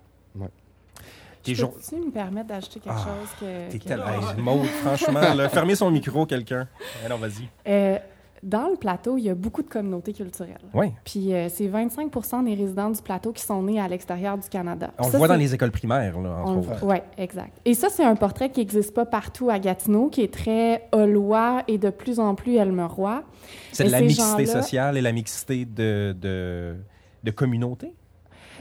[1.42, 3.70] Tes jours- Peux-tu me permettre d'ajouter quelque Ah, chose que...
[3.70, 6.68] T'es que- tel- Hey, Maud, franchement, là, fermez son micro, quelqu'un.
[7.08, 7.48] Non, vas-y.
[7.68, 7.98] Euh,
[8.42, 10.58] dans le plateau, il y a beaucoup de communautés culturelles.
[10.74, 10.88] Oui.
[11.04, 12.10] Puis euh, c'est 25
[12.44, 14.90] des résidents du plateau qui sont nés à l'extérieur du Canada.
[14.98, 16.84] On le voit dans les écoles primaires, là, entre on- autres.
[16.84, 17.56] ouais, exact.
[17.64, 21.62] Et ça, c'est un portrait qui n'existe pas partout à Gatineau, qui est très holois
[21.68, 23.22] et de plus en plus elmerois.
[23.70, 26.74] C'est de la mixité sociale et la mixité de, de,
[27.22, 27.94] de communauté.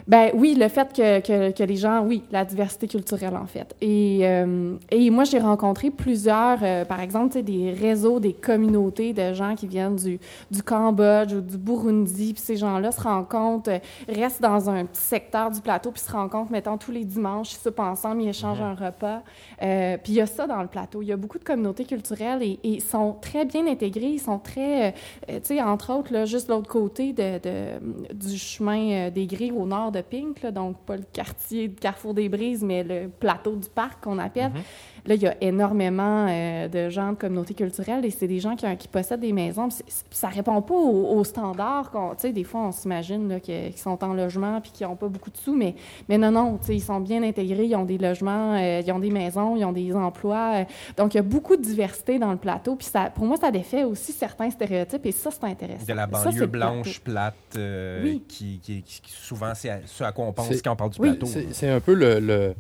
[0.08, 3.76] Ben oui, le fait que, que, que les gens, oui, la diversité culturelle en fait.
[3.82, 9.34] Et, euh, et moi, j'ai rencontré plusieurs, euh, par exemple, des réseaux, des communautés de
[9.34, 12.34] gens qui viennent du, du Cambodge ou du Burundi.
[12.34, 16.12] Puis ces gens-là se rencontrent, euh, restent dans un petit secteur du plateau, puis se
[16.12, 19.22] rencontrent, mettons, tous les dimanches, ils soupent ensemble, ils échangent un repas.
[19.62, 21.02] Euh, puis il y a ça dans le plateau.
[21.02, 24.12] Il y a beaucoup de communautés culturelles et ils sont très bien intégrés.
[24.14, 24.94] Ils sont très,
[25.28, 29.52] tu sais, entre autres, là, juste l'autre côté de, de- du chemin euh, des Grilles
[29.52, 33.56] au nord de Pink, donc pas le quartier de Carrefour des Brises, mais le plateau
[33.56, 34.51] du parc qu'on appelle.
[35.06, 38.56] Là, il y a énormément euh, de gens de communautés culturelles et c'est des gens
[38.56, 39.70] qui, possèdent des maisons.
[39.70, 41.90] Puis Ça répond pas aux, aux standards.
[41.92, 45.08] qu'on- Tu sais, des fois, on s'imagine qu'ils sont en logement puis qu'ils n'ont pas
[45.08, 45.76] beaucoup de sous, mais,
[46.10, 48.92] mais non, non, tu sais, ils sont bien intégrés, ils ont des logements, euh, ils
[48.92, 50.52] ont des maisons, ils ont des emplois.
[50.58, 50.64] euh,
[50.98, 52.76] donc, il y a beaucoup de diversité dans le plateau.
[52.76, 55.86] Puis ça, pour moi, ça défait aussi certains stéréotypes et ça, c'est intéressant.
[55.88, 58.24] De la banlieue blanche, plate, euh, Oui.
[58.28, 61.26] qui, qui- souvent, c'est ce à quoi on pense quand on parle du Oui, plateau.
[61.26, 62.54] C'est c'est un peu le, le-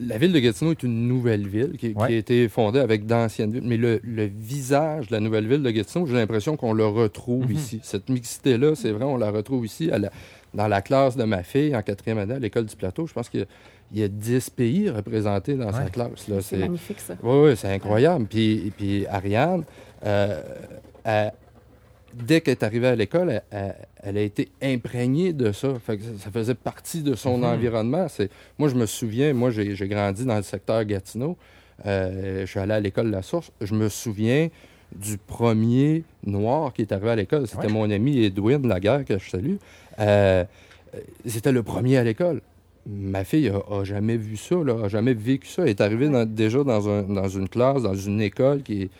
[0.00, 3.64] La ville de Gatineau est une nouvelle ville qui, a été fondée avec d'anciennes villes.
[3.66, 7.46] Mais le, le visage de la nouvelle ville de Gatineau, j'ai l'impression qu'on le retrouve
[7.46, 7.56] Mhm.
[7.56, 7.80] ici.
[7.82, 9.90] Cette mixité-là, c'est vrai, on la retrouve ici.
[9.90, 10.10] À la-
[10.54, 13.28] dans la classe de ma fille en quatrième année à l'école du plateau, je pense
[13.28, 13.46] qu'il
[13.94, 15.90] y, a 10 pays représentés dans sa Ouais.
[15.90, 16.26] classe.
[16.28, 16.40] là.
[16.40, 17.14] C'est magnifique, ça.
[17.22, 18.26] Oui, oui, c'est incroyable.
[18.26, 19.64] Puis, puis Ariane,
[20.06, 20.40] euh,
[21.04, 21.32] elle-
[22.14, 25.74] dès qu'elle est arrivée à l'école, elle, elle- elle a été imprégnée de ça.
[25.84, 27.44] Fait que ça, faisait partie de son Mhm.
[27.44, 28.06] environnement.
[28.58, 31.36] Moi, je me souviens, moi, j'ai, j'ai grandi dans le secteur Gatineau.
[31.86, 33.50] Euh, je suis allé à l'école La Source.
[33.60, 34.48] Je me souviens
[34.94, 37.46] du premier noir qui est arrivé à l'école.
[37.46, 37.72] C'était Ouais.
[37.72, 39.56] mon ami Edwin Laguerre, que je salue.
[40.00, 40.44] Euh,
[41.26, 42.40] c'était le premier à l'école.
[42.86, 45.62] Ma fille a, a jamais vu ça, là, a jamais vécu ça.
[45.62, 48.90] Elle est arrivée dans- déjà dans, un- dans une classe, dans une école qui est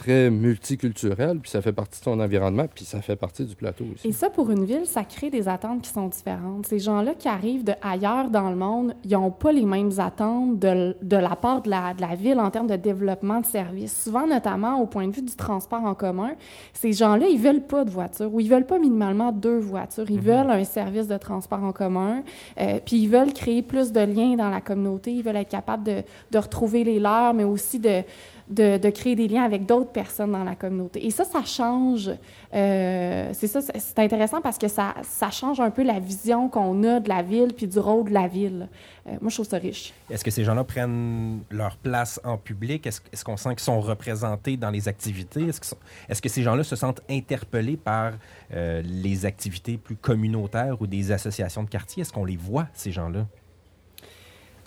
[0.00, 3.84] très multiculturelle, puis ça fait partie de son environnement, puis ça fait partie du plateau
[3.92, 4.08] aussi.
[4.08, 6.64] Et ça, pour une ville, ça crée des attentes qui sont différentes.
[6.64, 10.58] Ces gens-là qui arrivent de ailleurs dans le monde, ils n'ont pas les mêmes attentes
[10.58, 14.04] de, de la part de la, de la ville en termes de développement de services.
[14.04, 16.30] Souvent, notamment au point de vue du transport en commun,
[16.72, 20.10] ces gens-là, ils veulent pas de voiture ou ils veulent pas minimalement deux voitures.
[20.10, 22.22] Ils veulent un service de transport en commun,
[22.58, 25.12] euh, puis ils veulent créer plus de liens dans la communauté.
[25.12, 28.02] Ils veulent être capables de, de retrouver les leurs, mais aussi de,
[28.50, 31.06] de, créer des liens avec d'autres personnes dans la communauté.
[31.06, 32.10] Et ça, ça change.
[32.52, 36.82] euh, c'est ça, c'est- intéressant parce que ça, ça change un peu la vision qu'on
[36.84, 38.68] a de la ville puis du rôle de la ville.
[39.06, 39.92] Euh, moi, je trouve ça riche.
[40.10, 42.86] Est-ce que ces gens-là prennent leur place en public?
[42.86, 45.46] Est-ce est-ce qu'on sent qu'ils sont représentés dans les activités?
[45.48, 45.74] Est-ce
[46.08, 48.12] est-ce que ces gens-là se sentent interpellés par
[48.52, 52.02] euh, les activités plus communautaires ou des associations de quartier?
[52.02, 53.26] Est-ce qu'on les voit, ces gens-là?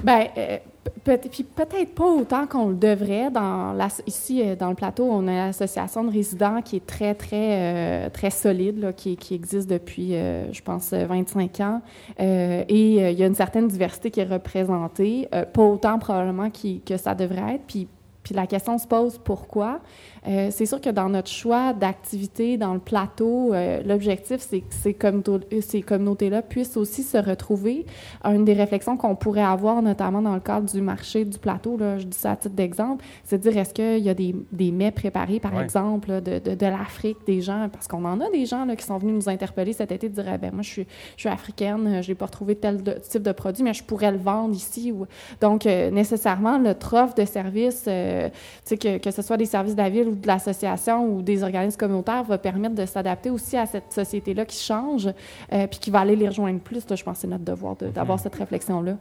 [0.03, 0.57] Ben, euh,
[1.05, 3.31] peut- puis peut-être pas autant qu'on le devrait.
[3.31, 3.73] Dans
[4.05, 8.09] ici, euh, dans le plateau, on a l'association de résidents qui est très, très, euh,
[8.09, 11.81] très solide, qui, existe depuis, je pense, euh, 25 ans.
[12.19, 17.15] Et il y a une certaine diversité qui est représentée, pas autant probablement que ça
[17.15, 17.63] devrait être.
[17.67, 17.87] Puis,
[18.23, 19.81] puis la question se pose pourquoi?
[20.27, 24.73] Euh, c'est sûr que dans notre choix d'activité dans le plateau, euh, l'objectif, c'est que
[24.73, 27.85] ces, communautés- ces communautés-là puissent aussi se retrouver.
[28.23, 31.97] Une des réflexions qu'on pourrait avoir, notamment dans le cadre du marché du plateau, là,
[31.97, 34.71] je dis ça à titre d'exemple, c'est de dire est-ce qu'il y a des, des
[34.71, 35.63] mets préparés, par Ouais.
[35.63, 38.75] exemple, là, de, de, de l'Afrique, des gens, parce qu'on en a des gens là,
[38.77, 41.21] qui sont venus nous interpeller cet été, de dire Ah, ben moi, je suis, je
[41.21, 44.17] suis africaine, je n'ai pas retrouvé tel de- type de produit, mais je pourrais le
[44.17, 44.93] vendre ici.
[44.93, 45.05] Ou...
[45.41, 47.83] Donc, euh, nécessairement, notre offre de services,
[48.13, 48.29] euh,
[48.69, 51.77] que, que ce soit des services de la ville ou de l'association ou des organismes
[51.77, 55.07] communautaires, va permettre de s'adapter aussi à cette société-là qui change,
[55.51, 56.87] euh, puis qui va aller les rejoindre plus.
[56.89, 58.97] Là, je pense que c'est notre devoir de- d'avoir cette réflexion-là.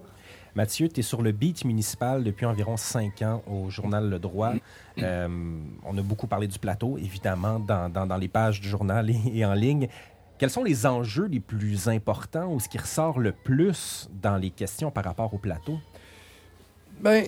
[0.54, 4.52] Mathieu, tu es sur le beat municipal depuis environ cinq ans au journal Le Droit.
[4.98, 5.26] Euh,
[5.86, 9.16] on a beaucoup parlé du plateau, évidemment, dans, dans- dans les pages du journal et,
[9.34, 9.88] et en ligne.
[10.36, 14.50] Quels sont les enjeux les plus importants ou ce qui ressort le plus dans les
[14.50, 15.78] questions par rapport au plateau?
[17.02, 17.24] Ben,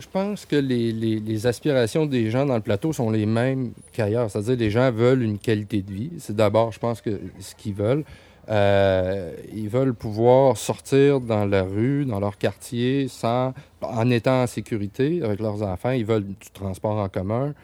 [0.00, 3.72] je pense que les, les- les aspirations des gens dans le plateau sont les mêmes
[3.92, 4.28] qu'ailleurs.
[4.30, 6.10] C'est-à-dire, les gens veulent une qualité de vie.
[6.18, 8.04] C'est d'abord, je pense, que ce qu'ils veulent.
[8.50, 14.46] Euh, ils veulent pouvoir sortir dans la rue, dans leur quartier, sans, en étant en
[14.48, 15.92] sécurité avec leurs enfants.
[15.92, 17.54] Ils veulent du transport en commun.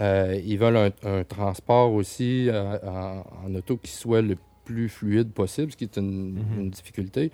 [0.00, 4.88] Euh, ils veulent un, un transport aussi euh, en, en auto qui soit le plus
[4.88, 6.60] fluide possible, ce qui est une, Mhm.
[6.62, 7.30] une difficulté.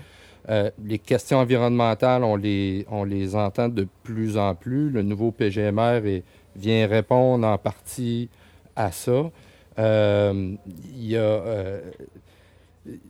[0.49, 4.91] Euh, les questions environnementales, on les, on les entend de plus en plus.
[4.91, 6.23] Le nouveau PGMR
[6.57, 8.29] vient répondre en partie
[8.75, 9.31] à ça.
[9.79, 10.55] Euh,
[10.97, 11.81] y a euh,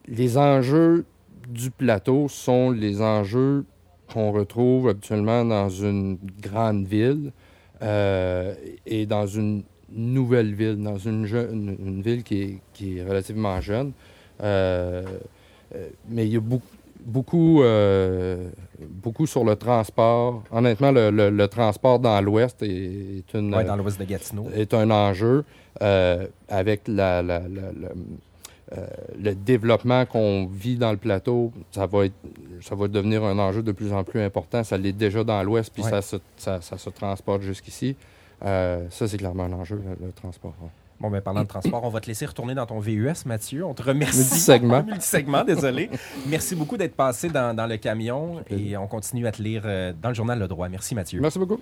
[0.06, 1.06] les enjeux
[1.48, 3.64] du plateau sont les enjeux
[4.12, 7.32] qu'on retrouve habituellement dans une grande ville
[8.86, 13.92] et dans une nouvelle ville, dans une, une, ville qui est, qui est relativement jeune.
[14.40, 15.02] Mais
[16.26, 16.64] il y a beaucoup,
[17.04, 18.48] beaucoup, euh,
[18.80, 20.42] beaucoup sur le transport.
[20.50, 22.66] Honnêtement, le, le- le transport dans l'Ouest est,
[23.18, 24.48] est une, Ouais, dans l'ouest de Gatineau.
[24.54, 25.44] est un enjeu
[25.82, 27.88] euh, avec la, la- la- la-
[28.78, 28.86] euh,
[29.22, 31.52] le développement qu'on vit dans le plateau.
[31.72, 32.14] Ça va, être,
[32.62, 34.64] ça va devenir un enjeu de plus en plus important.
[34.64, 35.90] Ça l'est déjà dans l'Ouest, puis Ouais.
[35.90, 37.96] ça, se, ça, ça se transporte jusqu'ici.
[38.44, 40.54] Euh, ça, c'est clairement un enjeu, le, le transport.
[40.62, 40.68] ouais.
[41.02, 43.66] Bon, ben, parlant de transport, on va te laisser retourner dans ton VUS, Mathieu.
[43.66, 44.18] On te remercie.
[44.18, 44.82] Multisegment.
[44.86, 45.90] Multisegment, désolé.
[46.28, 49.92] Merci beaucoup d'être passé dans, dans le camion et on continue à te lire euh,
[50.00, 50.68] dans le journal Le Droit.
[50.68, 51.20] Merci, Mathieu.
[51.20, 51.58] Merci beaucoup.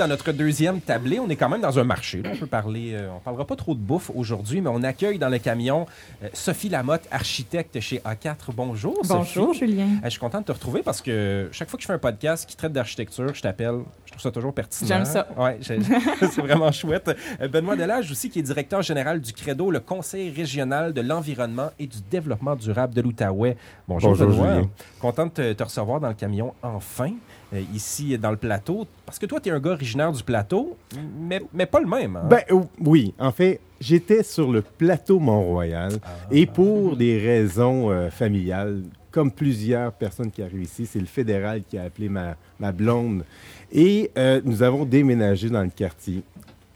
[0.00, 1.20] Dans notre deuxième tablé.
[1.20, 2.22] On est quand même dans un marché.
[2.22, 2.30] là.
[2.32, 5.28] On peut parler, euh, on parlera pas trop de bouffe aujourd'hui, mais on accueille dans
[5.28, 5.84] le camion
[6.24, 8.36] euh, Sophie Lamotte, architecte chez A4.
[8.54, 9.58] Bonjour, Bonjour, Sophie.
[9.58, 9.84] Julien.
[9.84, 11.98] Euh, je suis content de te retrouver parce que chaque fois que je fais un
[11.98, 13.80] podcast qui traite d'architecture, je t'appelle.
[14.06, 14.88] Je trouve ça toujours pertinent.
[14.88, 15.28] J'aime ça.
[15.36, 17.10] Ouais, c'est vraiment chouette.
[17.42, 21.68] Euh, Benoît Delage aussi, qui est directeur général du CREDO, le Conseil régional de l'environnement
[21.78, 23.56] et du développement durable de l'Outaouais.
[23.86, 24.54] Bonjour, Bonjour, Benoît.
[24.54, 24.70] Julien.
[24.98, 27.10] Content de te, te recevoir dans le camion enfin,
[27.52, 28.86] euh, ici dans le plateau.
[29.06, 30.76] Parce que toi, tu es un gars originaire du plateau,
[31.18, 32.16] mais, mais pas le même.
[32.16, 32.26] hein?
[32.28, 32.42] Ben
[32.80, 36.08] oui, en fait, j'étais sur le plateau Mont-Royal Ah.
[36.30, 41.62] et pour des raisons euh, familiales, comme plusieurs personnes qui arrivent ici, c'est le fédéral
[41.68, 43.24] qui a appelé ma, ma blonde
[43.72, 46.22] et euh, nous avons déménagé dans le quartier.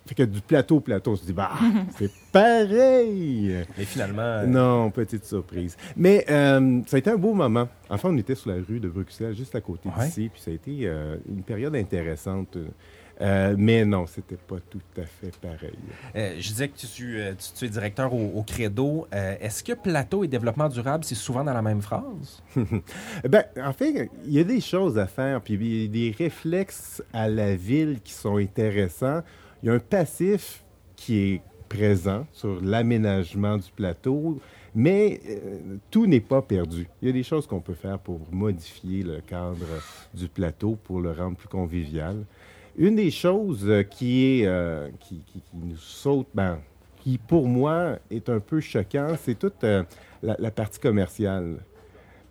[0.07, 1.53] Fait que du plateau au plateau, on se dit, bah,
[1.99, 3.65] c'est pareil!
[3.79, 5.77] Mais finalement, euh, Non, petite surprise.
[5.97, 7.69] Mais euh, ça a été un beau moment.
[7.89, 10.05] Enfin, on était sur la rue de Bruxelles, juste à côté Ouais.
[10.07, 12.59] d'ici, puis ça a été euh, une période intéressante.
[13.21, 15.79] Euh, mais non, c'était pas tout à fait pareil.
[16.17, 19.07] euh, je disais que tu, tu- tu es directeur au, au CREDO.
[19.15, 22.43] Euh, Est-ce que plateau et développement durable, c'est souvent dans la même phrase?
[23.29, 26.15] Ben, en fait, il y a des choses à faire, puis il y a des
[26.19, 29.23] réflexes à la ville qui sont intéressants.
[29.65, 30.63] Il y a un passif
[30.95, 34.39] qui est présent sur l'aménagement du plateau,
[34.75, 36.87] mais euh, tout n'est pas perdu.
[37.01, 39.65] Il y a des choses qu'on peut faire pour modifier le cadre
[40.13, 42.27] du plateau, pour le rendre plus convivial.
[42.77, 45.23] Une des choses euh, euh, qui,
[45.55, 46.59] nous saute, ben,
[46.99, 49.87] qui pour moi est un peu choquant, c'est toute la,
[50.21, 51.57] la partie commerciale.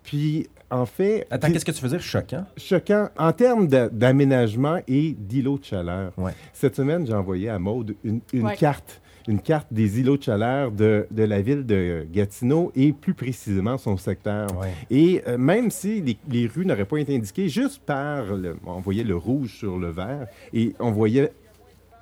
[0.04, 2.44] Puis, en fait, Attends, qu'est-ce que tu veux dire choquant?
[2.56, 6.12] choquant en termes d'aménagement et d'îlots de chaleur.
[6.16, 6.32] Ouais.
[6.52, 8.56] Cette semaine, j'ai envoyé à Maude une, une Ouais.
[8.56, 13.14] carte, une carte des îlots de chaleur de, de la ville de Gatineau et plus
[13.14, 14.48] précisément son secteur.
[14.60, 14.72] Ouais.
[14.90, 18.80] Et euh, même si les, les rues n'auraient pas été indiquées, juste par, le, on
[18.80, 21.32] voyait le rouge sur le vert et on voyait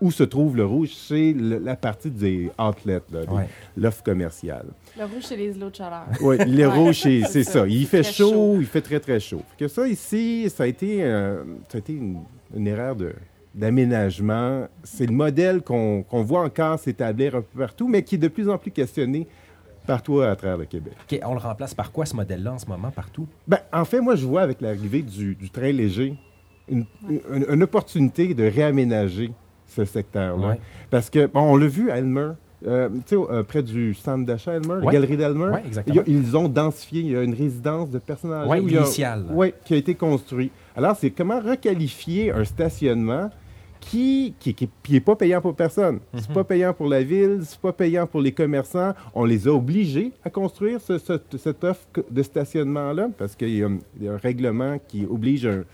[0.03, 3.49] où se trouve le rouge, c'est la partie des outlets, Ouais.
[3.77, 4.67] l'offre commerciale.
[4.99, 6.05] Le rouge, c'est les îlots de chaleur.
[6.21, 7.43] Oui, le Ouais, rouge, c'est ça.
[7.45, 7.67] ça.
[7.67, 8.57] Il fait chaud, chaud.
[8.61, 9.43] il fait très, très chaud.
[9.57, 12.19] Fait que ça, ici, ça a été, euh, ça a été une,
[12.55, 13.15] une erreur de-
[13.77, 14.67] d'aménagement.
[14.83, 18.49] C'est le modèle qu'on voit encore s'établir un peu partout, mais qui est de plus
[18.49, 19.27] en plus questionné
[19.87, 20.95] partout à travers le Québec.
[21.25, 23.27] On le remplace par quoi, ce modèle-là, en ce moment, partout?
[23.49, 26.15] Ben, en fait, moi, je vois avec l'arrivée du, du train léger
[26.69, 29.33] une, une- une opportunité de réaménager
[29.74, 30.48] ce secteur-là.
[30.48, 30.61] Ouais.
[30.90, 32.30] Parce que, bon, on l'a vu à Elmer,
[32.66, 35.46] euh, euh, près du centre d'achat Elmer, la galerie d'Elmer.
[35.50, 35.62] Ouais,
[36.06, 37.00] ils ont densifié.
[37.00, 37.98] Il y a une résidence de
[38.70, 39.24] y a- initiale.
[39.30, 40.50] Oui, qui a été construit.
[40.76, 43.30] Alors, c'est comment requalifier un stationnement
[43.80, 45.98] qui qui, qui- qui pas payant pour personne.
[46.14, 46.35] C'est Mhm.
[46.37, 48.92] pas payant pour la ville, c'est pas payant pour les commerçants.
[49.12, 53.62] On les a obligés à construire ce- ce- cette offre de stationnement-là parce qu'il y,
[53.64, 55.64] a un- il y a un règlement qui oblige un,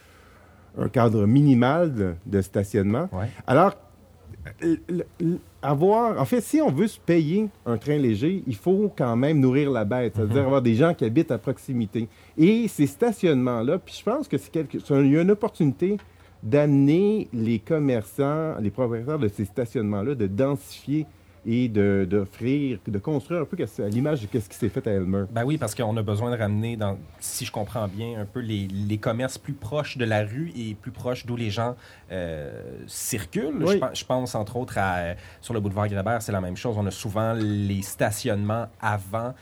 [0.78, 3.10] un cadre minimal de, de stationnement.
[3.12, 3.26] Ouais.
[3.46, 3.74] Alors,
[5.62, 9.40] avoir, en fait, si on veut se payer un train léger, il faut quand même
[9.40, 12.08] nourrir la bête, c'est-à-dire avoir des gens qui habitent à proximité.
[12.36, 15.30] Et ces stationnements-là, puis je pense que c'est quelque, c'est un- il y a une
[15.30, 15.96] opportunité
[16.42, 21.06] d'amener les commerçants, les propriétaires de ces stationnements-là, de densifier
[21.50, 24.90] et de- d'offrir, de, construire un peu à l'image de ce qui s'est fait à
[24.92, 25.24] Elmer.
[25.30, 28.40] Ben oui, parce qu'on a besoin de ramener, dans, si je comprends bien, un peu
[28.40, 31.74] les, les commerces plus proches de la rue et plus proches d'où les gens
[32.12, 32.50] euh,
[32.86, 33.62] circulent.
[33.64, 33.80] Oui.
[33.94, 36.76] Je, je pense entre autres à, sur le boulevard Grébert, c'est la même chose.
[36.76, 39.32] On a souvent les stationnements avant,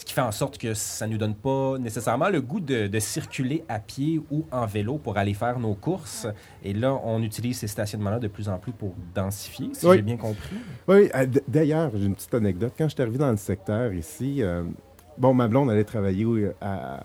[0.00, 2.86] ce qui fait en sorte que ça ne nous donne pas nécessairement le goût de,
[2.86, 6.26] de circuler à pied ou en vélo pour aller faire nos courses.
[6.64, 9.96] Et là, on utilise ces stationnements-là de plus en plus pour densifier, si Oui.
[9.96, 10.56] j'ai bien compris.
[10.88, 12.72] Oui, euh, d'ailleurs, j'ai une petite anecdote.
[12.78, 14.62] Quand je suis arrivé dans le secteur ici, euh,
[15.18, 16.24] bon, ma blonde allait travailler
[16.62, 17.04] à-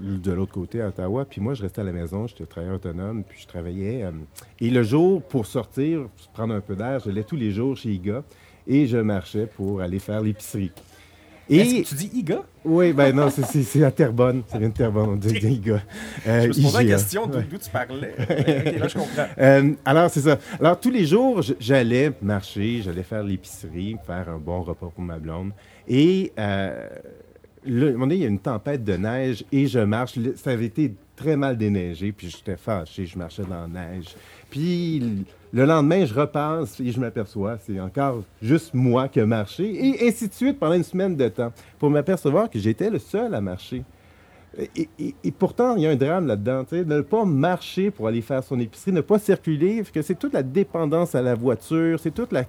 [0.00, 3.22] de l'autre côté, à Ottawa, puis moi, je restais à la maison, j'étais travailleur autonome,
[3.22, 4.02] puis je travaillais.
[4.04, 4.12] euh,
[4.60, 7.90] et le jour, pour sortir, prendre un peu d'air, je l'allais tous les jours chez
[7.90, 8.22] IGA,
[8.66, 10.72] et je marchais pour aller faire l'épicerie.
[11.50, 12.42] Et tu dis IGA?
[12.64, 15.82] oui, ben non, c'est- à Terrebonne, ça vient de Terrebonne, on dit IGA.
[16.26, 16.94] Euh, Je me suis posé la IGA.
[16.96, 17.46] question d'où Ouais.
[17.62, 18.14] tu parlais.
[18.18, 19.26] Ok, là, je comprends.
[19.38, 20.38] Euh, alors, c'est ça.
[20.60, 25.18] Alors, tous les jours, j'allais marcher, j'allais faire l'épicerie, faire un bon repas pour ma
[25.18, 25.50] blonde.
[25.88, 26.88] Et euh,
[27.66, 30.16] à un moment donné, il y a une tempête de neige et je marche.
[30.16, 34.06] Le- Ça avait été très mal déneigé, puis j'étais fâché, je marchais dans la neige.
[34.50, 39.64] Puis le lendemain, je repasse et je m'aperçois, c'est encore juste moi qui ai marché,
[39.86, 43.34] et ainsi de suite pendant une semaine de temps, pour m'apercevoir que j'étais le seul
[43.34, 43.82] à marcher.
[44.76, 46.64] Et, et- et pourtant, il y a un drame là-dedans.
[46.64, 50.02] tu sais, Ne pas marcher pour aller faire son épicerie, ne pas circuler, parce que
[50.02, 52.44] c'est toute la dépendance à la voiture, c'est toute la,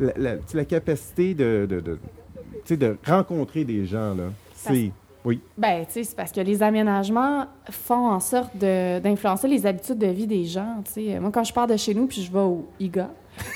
[0.00, 4.14] la, la- tu sais, la capacité de, de rencontrer des gens.
[4.14, 4.24] Là.
[4.54, 4.90] C'est,
[5.24, 5.40] Oui.
[5.56, 10.08] Ben, tu sais, c'est parce que les aménagements font en sorte d'influencer les habitudes de
[10.08, 10.82] vie des gens.
[10.96, 13.08] Moi, quand je pars de chez nous puis je vais au IGA,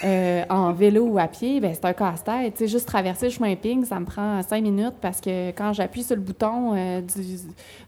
[0.04, 2.66] euh, en vélo ou à pied, ben, c'est un casse-tête.
[2.66, 6.16] Juste traverser le chemin Ping, ça me prend cinq minutes parce que quand j'appuie sur
[6.16, 7.02] le bouton euh,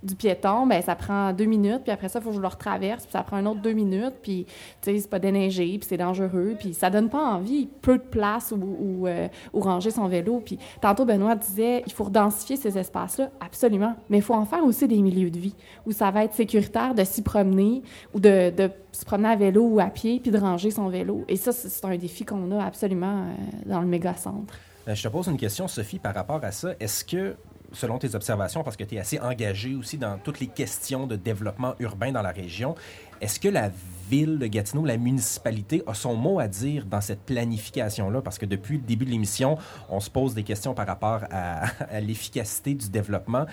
[0.02, 1.82] du, piéton, ben, ça prend deux minutes.
[1.82, 3.04] Puis après ça, il faut que je le retraverse.
[3.04, 4.14] Puis ça prend un autre deux minutes.
[4.22, 4.46] Puis,
[4.82, 5.66] tu sais, c'est pas déneigé.
[5.78, 6.56] Puis c'est dangereux.
[6.58, 7.68] Puis ça donne pas envie.
[7.82, 10.42] Peu de place où, euh, ranger son vélo.
[10.44, 13.30] Puis tantôt, Benoît disait, il faut redensifier ces espaces-là.
[13.40, 13.94] Absolument.
[14.08, 15.54] Mais il faut en faire aussi des milieux de vie
[15.86, 17.82] où ça va être sécuritaire de s'y promener
[18.14, 18.52] ou de
[18.98, 21.24] se promener à vélo ou à pied puis de ranger son vélo.
[21.28, 23.32] Et ça, c'est un défi qu'on a absolument euh,
[23.66, 24.54] dans le méga-centre.
[24.88, 26.70] Euh, Je te pose une question, Sophie, par rapport à ça.
[26.80, 27.36] Est-ce que,
[27.72, 31.14] selon tes observations, parce que tu es assez engagée aussi dans toutes les questions de
[31.14, 32.74] développement urbain dans la région,
[33.20, 33.70] est-ce que la
[34.10, 38.20] ville de Gatineau, la municipalité, a son mot à dire dans cette planification-là?
[38.20, 39.58] Parce que depuis le début de l'émission,
[39.90, 41.66] on se pose des questions par rapport à,
[42.00, 43.46] l'efficacité du développement.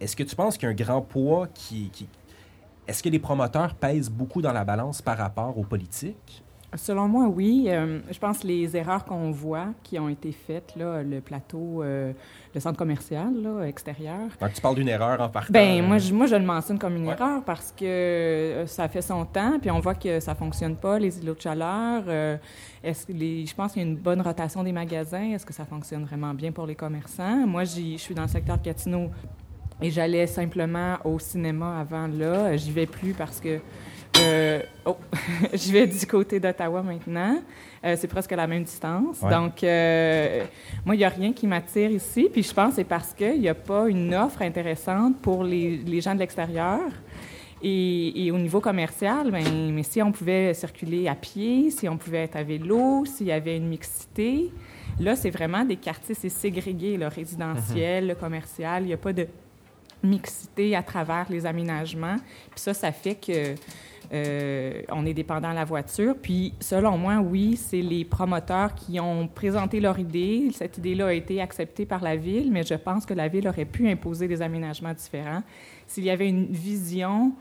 [0.00, 1.90] Est-ce que tu penses qu'il grand poids qui...
[1.90, 2.08] qui-
[2.88, 6.42] Est-ce que les promoteurs pèsent beaucoup dans la balance par rapport aux politiques?
[6.74, 7.66] Selon moi, oui.
[7.68, 11.82] Euh, je pense que les erreurs qu'on voit qui ont été faites, là, le plateau,
[11.82, 12.12] euh,
[12.54, 15.52] le centre commercial là, extérieur, Donc, tu parles d'une erreur en partant.
[15.52, 17.14] Ben euh, moi, je, moi, je le mentionne comme une Ouais.
[17.14, 20.98] erreur parce que euh, ça fait son temps, puis on voit que ça fonctionne pas,
[20.98, 22.02] les îlots de chaleur.
[22.82, 25.30] est-ce que les, je pense qu'il y a une bonne rotation des magasins.
[25.32, 27.46] Est-ce que ça fonctionne vraiment bien pour les commerçants?
[27.46, 29.10] Moi, j'y- je suis dans le secteur de Gatineau
[29.80, 32.56] et j'allais simplement au cinéma avant là.
[32.56, 33.60] J'y vais plus parce que...
[34.20, 34.96] euh, oh,
[35.52, 37.38] je vais du côté d'Ottawa maintenant.
[37.84, 39.20] Euh, c'est presque la même distance.
[39.20, 39.30] Ouais.
[39.30, 40.44] Donc, euh,
[40.84, 42.28] moi, il n'y a rien qui m'attire ici.
[42.32, 45.76] Puis je pense que c'est parce qu'il n'y a pas une offre intéressante pour les,
[45.76, 46.80] les gens de l'extérieur.
[47.62, 51.96] Et, et au niveau commercial, ben, mais si on pouvait circuler à pied, si on
[51.96, 54.52] pouvait être à vélo, s'il y avait une mixité,
[55.00, 58.82] là, c'est vraiment des quartiers, c'est ségrégué, le résidentiel, le commercial.
[58.82, 59.26] Il n'y a pas de
[60.08, 62.16] mixité à travers les aménagements.
[62.50, 63.54] Puis ça, ça fait que
[64.12, 66.14] euh, on est dépendant de la voiture.
[66.20, 70.48] Puis, selon moi, oui, c'est les promoteurs qui ont présenté leur idée.
[70.52, 73.64] Cette idée-là a été acceptée par la ville, mais je pense que la ville aurait
[73.64, 75.42] pu imposer des aménagements différents
[75.86, 77.32] s'il y avait une vision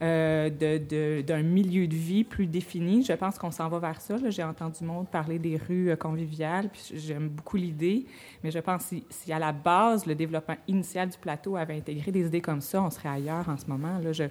[0.00, 3.02] d'un milieu de vie plus défini.
[3.04, 4.16] Je pense qu'on s'en va vers ça.
[4.28, 8.06] J'ai entendu monde parler des rues euh, conviviales, puis j'aime beaucoup l'idée,
[8.42, 11.76] mais je pense que si, si à la base, le développement initial du plateau avait
[11.76, 13.98] intégré des idées comme ça, on serait ailleurs en ce moment.
[13.98, 14.12] Là.
[14.12, 14.24] Je,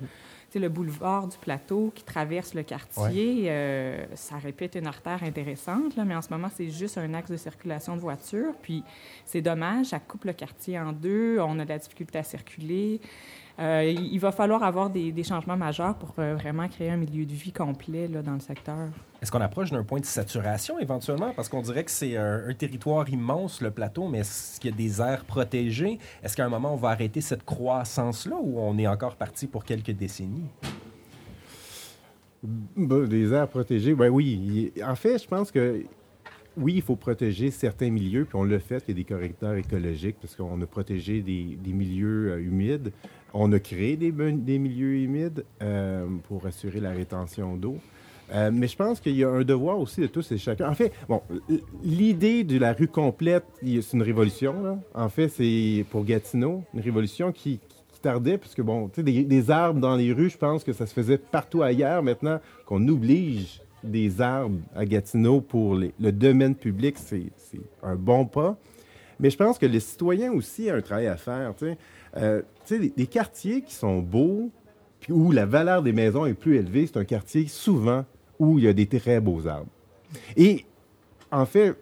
[0.57, 6.05] le boulevard du plateau qui traverse le quartier, euh, ça répète une artère intéressante, là,
[6.05, 8.53] mais en ce moment, c'est juste un axe de circulation de voitures.
[8.63, 8.83] Puis
[9.25, 12.99] c'est dommage, ça coupe le quartier en deux, on a de la difficulté à circuler.
[13.59, 17.25] Euh, il va falloir avoir des, des changements majeurs pour euh, vraiment créer un milieu
[17.25, 18.87] de vie complet là, dans le secteur.
[19.21, 21.33] Est-ce qu'on approche d'un point de saturation éventuellement?
[21.35, 24.73] Parce qu'on dirait que c'est un, un territoire immense, le plateau, mais est-ce qu'il y
[24.73, 25.99] a des aires protégées?
[26.23, 29.65] Est-ce qu'à un moment, on va arrêter cette croissance-là ou on est encore parti pour
[29.65, 30.49] quelques décennies?
[32.41, 34.71] Ben, des aires protégées, ben oui.
[34.81, 35.83] En fait, je pense que
[36.59, 38.83] oui, il faut protéger certains milieux, puis on l'a fait.
[38.87, 42.91] Il y a des correcteurs écologiques parce qu'on a protégé des, milieux euh, humides.
[43.33, 47.77] On a créé des, ben- milieux humides euh, pour assurer la rétention d'eau.
[48.31, 50.69] Euh, mais je pense qu'il y a un devoir aussi de tous et chacun.
[50.69, 51.21] En fait, bon,
[51.83, 54.79] l'idée de la rue complète, c'est une révolution.
[54.93, 59.79] En fait, c'est pour Gatineau, une révolution qui, qui tardait, parce que, bon, des arbres
[59.79, 62.03] dans les rues, je pense que ça se faisait partout ailleurs.
[62.03, 67.31] Maintenant qu'on oblige des arbres à Gatineau pour le domaine public, c'est
[67.83, 68.57] un bon pas.
[69.19, 71.53] Mais je pense que les citoyens aussi ont un travail à faire.
[71.55, 71.77] Tu sais,
[72.17, 74.49] Euh, des, des quartiers qui sont beaux,
[74.99, 78.05] puis où la valeur des maisons est plus élevée, c'est un quartier souvent
[78.39, 79.69] où il y a des très beaux arbres.
[80.35, 80.65] Et
[81.31, 81.75] en fait,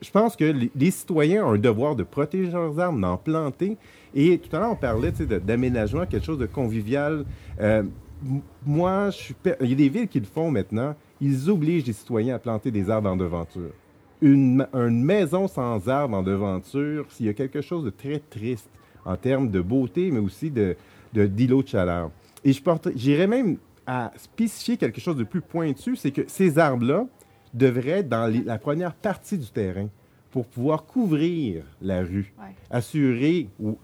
[0.00, 3.76] je pense que les, citoyens ont un devoir de protéger leurs arbres, d'en planter.
[4.14, 7.24] Et tout à l'heure, on parlait d'aménagement, quelque chose de convivial.
[7.60, 7.82] Euh,
[8.64, 9.10] moi,
[9.60, 10.94] il y a des villes qui le font maintenant.
[11.24, 13.70] Ils obligent les citoyens à planter des arbres en devanture.
[14.20, 18.18] Une, ma- une maison sans arbre en devanture, s'il y a quelque chose de très
[18.18, 18.68] triste
[19.06, 20.76] en termes de beauté, mais aussi de,
[21.14, 22.10] de, d'îlot de chaleur.
[22.44, 22.60] Et je
[22.94, 23.56] j'irais même
[23.86, 27.06] à spécifier quelque chose de plus pointu, c'est que ces arbres-là
[27.54, 29.88] devraient être dans les- la première partie du terrain
[30.30, 32.54] pour pouvoir couvrir la rue, Ouais.
[32.70, 33.78] assurer ou,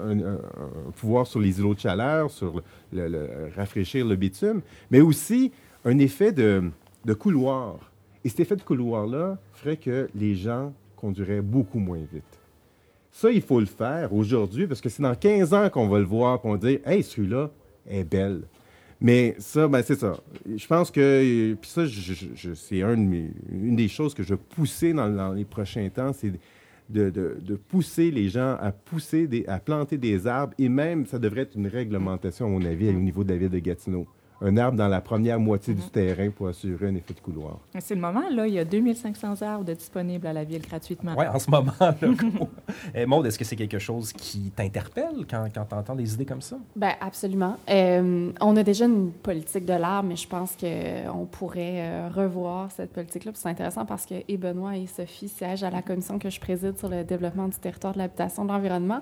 [0.00, 4.16] un, un- un pouvoir sur les îlots de chaleur, sur le, le- le- rafraîchir le
[4.16, 5.50] bitume, mais aussi
[5.86, 6.72] un effet de,
[7.18, 7.78] couloir.
[8.24, 12.24] Et cet effet de couloir-là ferait que les gens conduiraient beaucoup moins vite.
[13.12, 16.04] Ça, il faut le faire aujourd'hui parce que c'est dans 15 ans qu'on va le
[16.04, 17.50] voir, qu'on va dire Hey, celui-là
[17.88, 18.42] est belle.
[19.00, 20.16] Mais ça, ben, c'est ça.
[20.44, 21.54] Je pense que.
[21.54, 21.82] Puis ça,
[22.54, 26.32] c'est une des choses que je vais pousser dans, les prochains temps, c'est
[26.88, 30.54] de, pousser les gens à pousser, à planter des arbres.
[30.58, 33.50] Et même, ça devrait être une réglementation, à mon avis, au niveau de la ville
[33.50, 34.06] de Gatineau.
[34.42, 37.58] Un arbre dans la première moitié du terrain pour assurer un effet de couloir.
[37.78, 41.14] C'est le moment, là, il y a 2500 arbres de disponibles à la ville gratuitement.
[41.16, 41.72] Oui, en ce moment.
[41.80, 41.94] Là.
[42.94, 46.26] Eh, Maude, est-ce que c'est quelque chose qui t'interpelle quand, quand tu entends des idées
[46.26, 46.56] comme ça?
[46.74, 47.56] Ben absolument.
[47.68, 52.70] Euh, on a déjà une politique de l'arbre, mais je pense qu'on pourrait euh, revoir
[52.70, 53.32] cette politique-là.
[53.34, 56.78] C'est intéressant parce que et Benoît et Sophie siègent à la commission que je préside
[56.78, 59.00] sur le développement du territoire de l'habitation de l'environnement.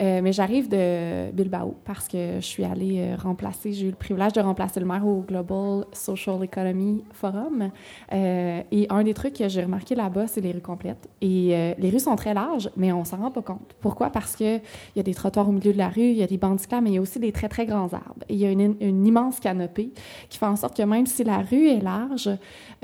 [0.00, 3.96] Euh, mais j'arrive de Bilbao parce que je suis allée euh, remplacer, j'ai eu le
[3.96, 7.70] privilège de remplacer le maire au Global Social Economy Forum.
[8.12, 11.08] Euh, et un des trucs que j'ai remarqué là-bas, c'est les rues complètes.
[11.20, 13.74] Et euh, les rues sont très larges, mais on s'en rend pas compte.
[13.80, 14.10] Pourquoi?
[14.10, 16.26] Parce que il y a des trottoirs au milieu de la rue, il y a
[16.26, 18.24] des bancs cyclables, mais il y a aussi des très, très grands arbres.
[18.28, 19.90] Et il y a une, immense canopée
[20.28, 22.30] qui fait en sorte que même si la rue est large,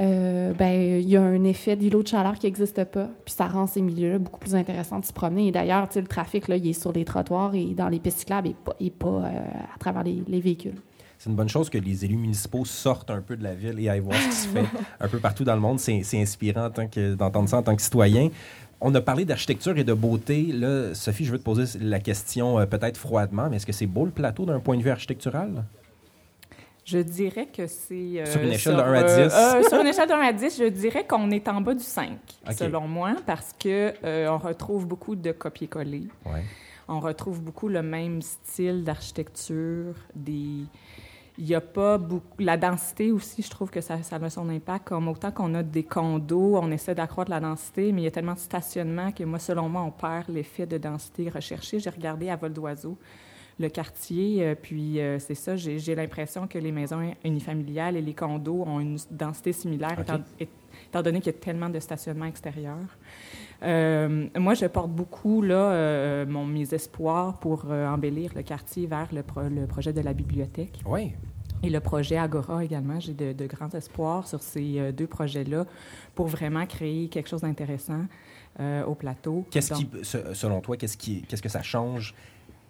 [0.00, 3.08] euh, ben, il y a un effet d'îlot de chaleur qui n'existe pas.
[3.24, 5.48] Puis ça rend ces milieux-là beaucoup plus intéressants de se promener.
[5.48, 8.50] Et d'ailleurs, le trafic, là, il est sur les trottoirs et dans les pistes cyclables
[8.80, 9.22] et pas,
[9.74, 10.80] à travers les véhicules.
[11.18, 13.88] C'est une bonne chose que les élus municipaux sortent un peu de la ville et
[13.88, 14.64] aillent voir ce qui se fait
[15.00, 15.80] un peu partout dans le monde.
[15.80, 18.28] C'est inspirant en tant que- d'entendre ça en tant que citoyen.
[18.80, 20.52] On a parlé d'architecture et de beauté.
[20.52, 23.86] Là, Sophie, je veux te poser la question euh, peut-être froidement, mais est-ce que c'est
[23.86, 25.64] beau le plateau d'un point de vue architectural?
[26.84, 28.20] Je dirais que c'est...
[28.20, 29.34] euh, Sur une échelle de sur, 1 à euh, 10.
[29.34, 31.82] euh, sur une échelle de 1 à 10, je dirais qu'on est en bas du
[31.82, 32.12] 5,
[32.46, 32.52] OK.
[32.54, 36.04] selon moi, parce que euh, on retrouve beaucoup de copier-coller.
[36.24, 36.44] Ouais.
[36.86, 40.64] On retrouve beaucoup le même style d'architecture, des...
[41.40, 42.26] Il n'y a pas beaucoup...
[42.40, 44.88] La densité aussi, je trouve que ça, ça a son impact.
[44.88, 48.10] Comme autant qu'on a des condos, on essaie d'accroître la densité, mais il y a
[48.10, 51.78] tellement de stationnement que moi, selon moi, on perd l'effet de densité recherché.
[51.78, 52.98] J'ai regardé à vol d'oiseau
[53.60, 58.02] le quartier, euh, puis euh, c'est ça, j'ai j'ai l'impression que les maisons unifamiliales et
[58.02, 62.26] les condos ont une densité similaire, étant, étant donné qu'il y a tellement de stationnement
[62.26, 62.78] extérieur.
[63.64, 69.08] Euh, moi, je porte beaucoup là, euh, mon, mes espoirs pour embellir le quartier vers
[69.12, 71.14] le, pro- le projet de la bibliothèque Oui.
[71.62, 73.00] Et le projet Agora également.
[73.00, 75.64] J'ai de, de grands espoirs sur ces euh, deux projets-là
[76.14, 78.04] pour vraiment créer quelque chose d'intéressant
[78.60, 79.46] euh, au plateau.
[79.50, 82.14] Qu'est-ce qui, se- selon toi, qu'est-ce qui, qu'est-ce que ça change?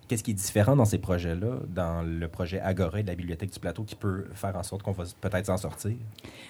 [0.06, 3.52] Qu'est-ce qui est différent dans ces projets-là, dans le projet Agora et de la Bibliothèque
[3.52, 5.92] du Plateau, qui peut faire en sorte qu'on va peut-être s'en sortir?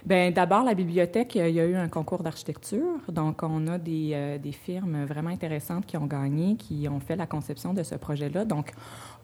[0.07, 3.01] Bien, d'abord, la bibliothèque, il y a eu un concours d'architecture.
[3.09, 7.16] Donc, on a des, euh, des firmes vraiment intéressantes qui ont gagné, qui ont fait
[7.16, 8.45] la conception de ce projet-là.
[8.45, 8.70] Donc,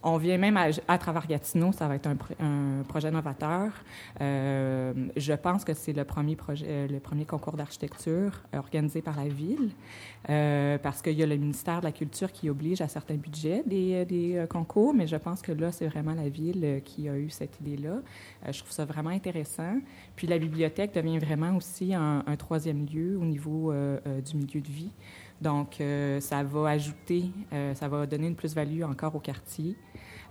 [0.04, 3.72] on vient même à, à travers Gatineau, ça va être un, pro- un projet novateur.
[4.20, 9.16] Euh, je pense que c'est le premier projet, euh, le premier concours d'architecture organisé par
[9.16, 9.70] la ville,
[10.28, 13.62] euh, parce qu'il y a le ministère de la Culture qui oblige à certains budgets
[13.66, 17.58] des, concours, mais je pense que là, c'est vraiment la ville qui a eu cette
[17.60, 18.00] idée-là.
[18.50, 19.78] Je trouve ça vraiment intéressant.
[20.16, 24.90] Puis la bibliothèque devient vraiment aussi un, troisième lieu au niveau du milieu de vie.
[25.40, 29.76] Donc, euh, ça va ajouter, euh, ça va donner une plus-value encore au quartier.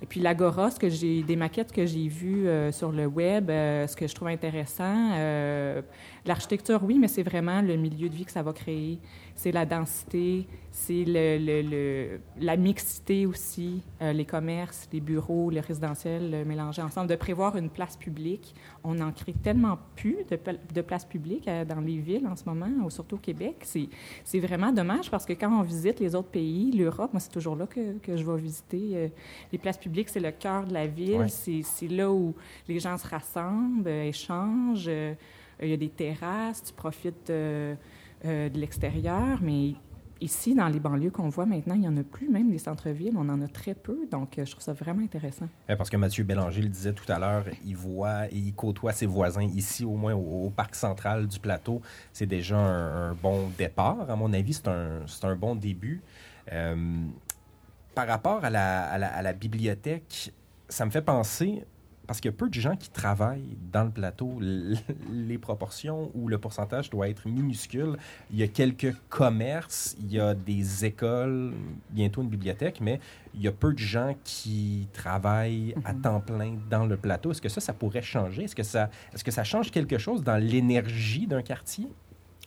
[0.03, 3.49] Et puis l'Agora, ce que j'ai, des maquettes que j'ai vues euh, sur le web,
[3.49, 5.81] euh, ce que je trouve intéressant, euh,
[6.25, 8.99] l'architecture, oui, mais c'est vraiment le milieu de vie que ça va créer.
[9.33, 15.61] C'est la densité, c'est le, le- le- la mixité aussi, les commerces, les bureaux, les
[15.61, 18.53] résidentiels euh, mélangés ensemble, de prévoir une place publique.
[18.83, 22.43] On en crée tellement plus de, pla- de places publiques dans les villes en ce
[22.45, 23.63] moment, ou surtout au Québec.
[23.63, 27.55] C'est, vraiment dommage parce que quand on visite les autres pays, l'Europe, moi, c'est toujours
[27.55, 29.11] là que, je vais visiter.
[29.51, 31.21] les places publiques, c'est le cœur de la ville.
[31.21, 31.27] Ouais.
[31.27, 32.33] C'est, là où
[32.67, 34.85] les gens se rassemblent, euh, échangent.
[34.87, 35.13] euh,
[35.61, 37.75] il y a des terrasses, tu profites euh,
[38.23, 39.73] de l'extérieur, mais
[40.19, 43.13] ici, dans les banlieues qu'on voit maintenant, il n'y en a plus, même les centres-villes,
[43.15, 45.47] on en a très peu, donc je trouve ça vraiment intéressant.
[45.67, 49.05] Parce que Mathieu Bélanger le disait tout à l'heure, il voit et il côtoie ses
[49.05, 51.81] voisins ici, au moins au, au parc central du plateau.
[52.13, 54.09] C'est déjà un, un bon départ.
[54.09, 56.01] À mon avis, c'est un, un bon début.
[56.51, 56.75] Euh,
[57.95, 60.33] par rapport à la, à la- à la bibliothèque,
[60.69, 61.63] ça me fait penser,
[62.07, 64.37] parce qu'il y a peu de gens qui travaillent dans le plateau,
[65.09, 67.95] les proportions ou le pourcentage doit être minuscule.
[68.29, 71.53] Il y a quelques commerces, il y a des écoles,
[71.91, 72.99] bientôt une bibliothèque, mais
[73.33, 77.31] il y a peu de gens qui travaillent à temps plein dans le plateau.
[77.31, 78.43] Est-ce que ça, ça pourrait changer?
[78.43, 81.87] Est-ce que ça, est-ce que ça change quelque chose dans l'énergie d'un quartier?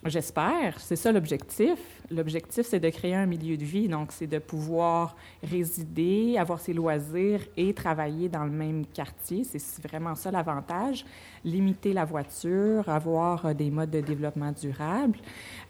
[0.05, 1.79] J'espère, c'est ça l'objectif.
[2.11, 6.71] L'objectif, c'est de créer un milieu de vie, donc c'est de pouvoir résider, avoir ses
[6.71, 9.43] loisirs et travailler dans le même quartier.
[9.43, 11.03] C'est vraiment ça l'avantage.
[11.43, 15.17] Limiter la voiture, avoir euh, des modes de développement durable,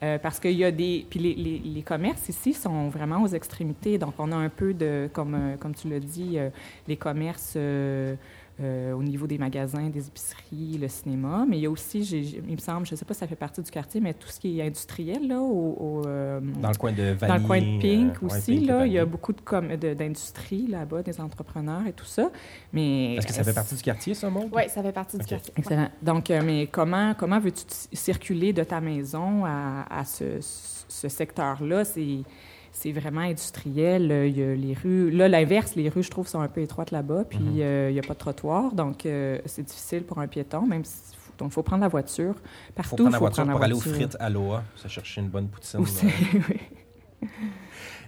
[0.04, 1.06] euh, parce qu'il y a des...
[1.10, 4.74] Puis les, les- les commerces ici sont vraiment aux extrémités, donc on a un peu
[4.74, 6.38] de, comme, euh, comme tu l'as dit,
[6.88, 7.58] les commerces...
[8.60, 11.45] euh, au niveau des magasins, des épiceries, le cinéma.
[11.47, 13.28] Mais il y a aussi, j'ai- il me semble, je ne sais pas si ça
[13.28, 16.70] fait partie du quartier, mais tout ce qui est industriel, là, au, au, euh, Dans
[16.70, 17.28] le coin de Vanier.
[17.28, 19.41] dans le coin de Pink euh, ouais, aussi, Pink là, il y a beaucoup de
[19.41, 22.32] com- de- d'industrie là-bas, des entrepreneurs et tout ça.
[22.74, 24.49] Mais Est-ce que ça fait partie du quartier, ça, Maud?
[24.51, 25.53] Oui, ça fait partie du quartier.
[25.55, 25.89] Excellent.
[26.01, 31.08] Donc, euh, mais comment, comment veux-tu t- circuler de ta maison à, à ce, ce
[31.08, 31.86] secteur-là?
[31.86, 32.20] C'est,
[32.80, 34.12] c'est vraiment industriel.
[34.12, 35.10] Euh, Il y a les rues.
[35.12, 37.24] Là, l'inverse, les rues, je trouve, sont un peu étroites là-bas.
[37.30, 37.58] Puis, Mhm.
[37.62, 38.72] euh, il n'y a pas de trottoir.
[38.74, 41.14] Donc, euh, c'est difficile pour un piéton, même si.
[41.38, 42.34] Donc, il faut prendre la voiture.
[42.70, 44.64] Il Partout, faut prendre la faut voiture prendre la pour aller aux frites à Loa,
[44.76, 45.80] se chercher une bonne poutine.
[45.80, 46.10] Aussi, euh.
[47.22, 47.28] oui.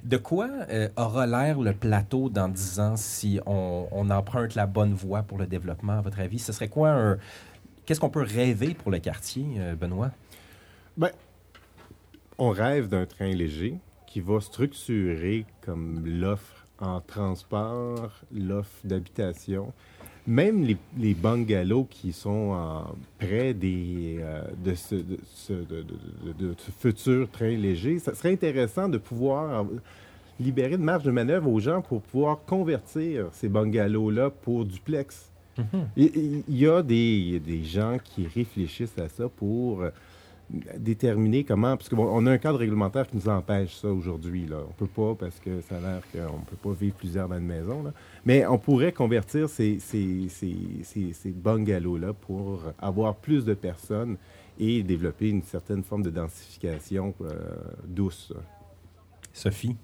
[0.04, 4.66] De quoi euh, aura l'air le plateau dans 10 ans si on, on emprunte la
[4.66, 6.40] bonne voie pour le développement, à votre avis?
[6.40, 7.18] Ce serait quoi un...
[7.86, 10.12] Qu'est-ce qu'on peut rêver pour le quartier, euh, Benoît?
[12.38, 13.76] On rêve d'un train léger
[14.10, 19.72] qui va structurer comme l'offre en transport, l'offre d'habitation,
[20.26, 25.84] même les, les bungalows qui sont en- près des, euh, de, ce, de, ce, de-
[25.84, 27.99] de- de- de ce futur train léger.
[27.99, 29.66] Ça serait intéressant de pouvoir
[30.39, 35.30] libérer de marge de manœuvre aux gens pour pouvoir convertir ces bungalows-là pour duplex.
[35.97, 39.89] Il il- y a des, des gens qui réfléchissent à ça pour euh,
[40.78, 41.78] déterminer comment.
[41.78, 44.45] Parce qu'on on a un cadre réglementaire qui nous empêche ça aujourd'hui.
[44.47, 44.58] là.
[44.68, 47.38] On peut pas parce que ça a l'air qu'on ne peut pas vivre plusieurs dans
[47.38, 47.84] une maison.
[47.84, 47.91] là.
[48.26, 54.18] Mais on pourrait convertir ces, ces, ces, ces- ces bungalows-là pour avoir plus de personnes
[54.60, 57.34] et développer une certaine forme de densification euh,
[57.88, 58.34] douce.
[59.32, 59.78] Sophie,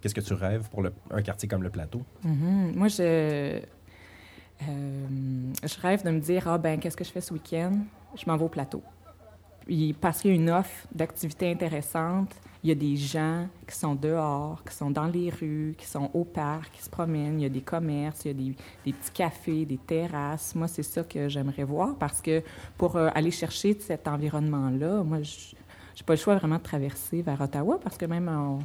[0.00, 2.00] qu'est-ce que tu rêves pour le- un quartier comme le Plateau?
[2.24, 2.72] Mhm.
[2.76, 3.60] Moi, je, euh,
[5.64, 7.72] je rêve de me dire, ah ben, qu'est-ce que je fais ce week-end?
[8.16, 8.82] Je m'en vais au plateau.
[10.00, 12.34] Parce qu'il y a une offre d'activités intéressantes,
[12.64, 16.10] il y a des gens qui sont dehors, qui sont dans les rues, qui sont
[16.14, 18.92] au parc, qui se promènent, il y a des commerces, il y a des, des
[18.92, 20.54] petits cafés, des terrasses.
[20.54, 22.42] Moi, c'est ça que j'aimerais voir parce que
[22.78, 27.22] pour euh, aller chercher cet environnement-là, moi, je n'ai pas le choix vraiment de traverser
[27.22, 28.60] vers Ottawa parce que même on,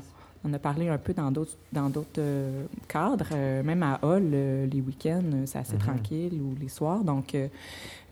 [0.48, 4.30] on a parlé un peu dans d'autres dans d'autres euh, cadres, euh, même à Hall,
[4.34, 5.80] euh, les week-ends, c'est assez Mhm.
[5.80, 7.04] tranquille ou les soirs.
[7.04, 7.48] Donc, euh,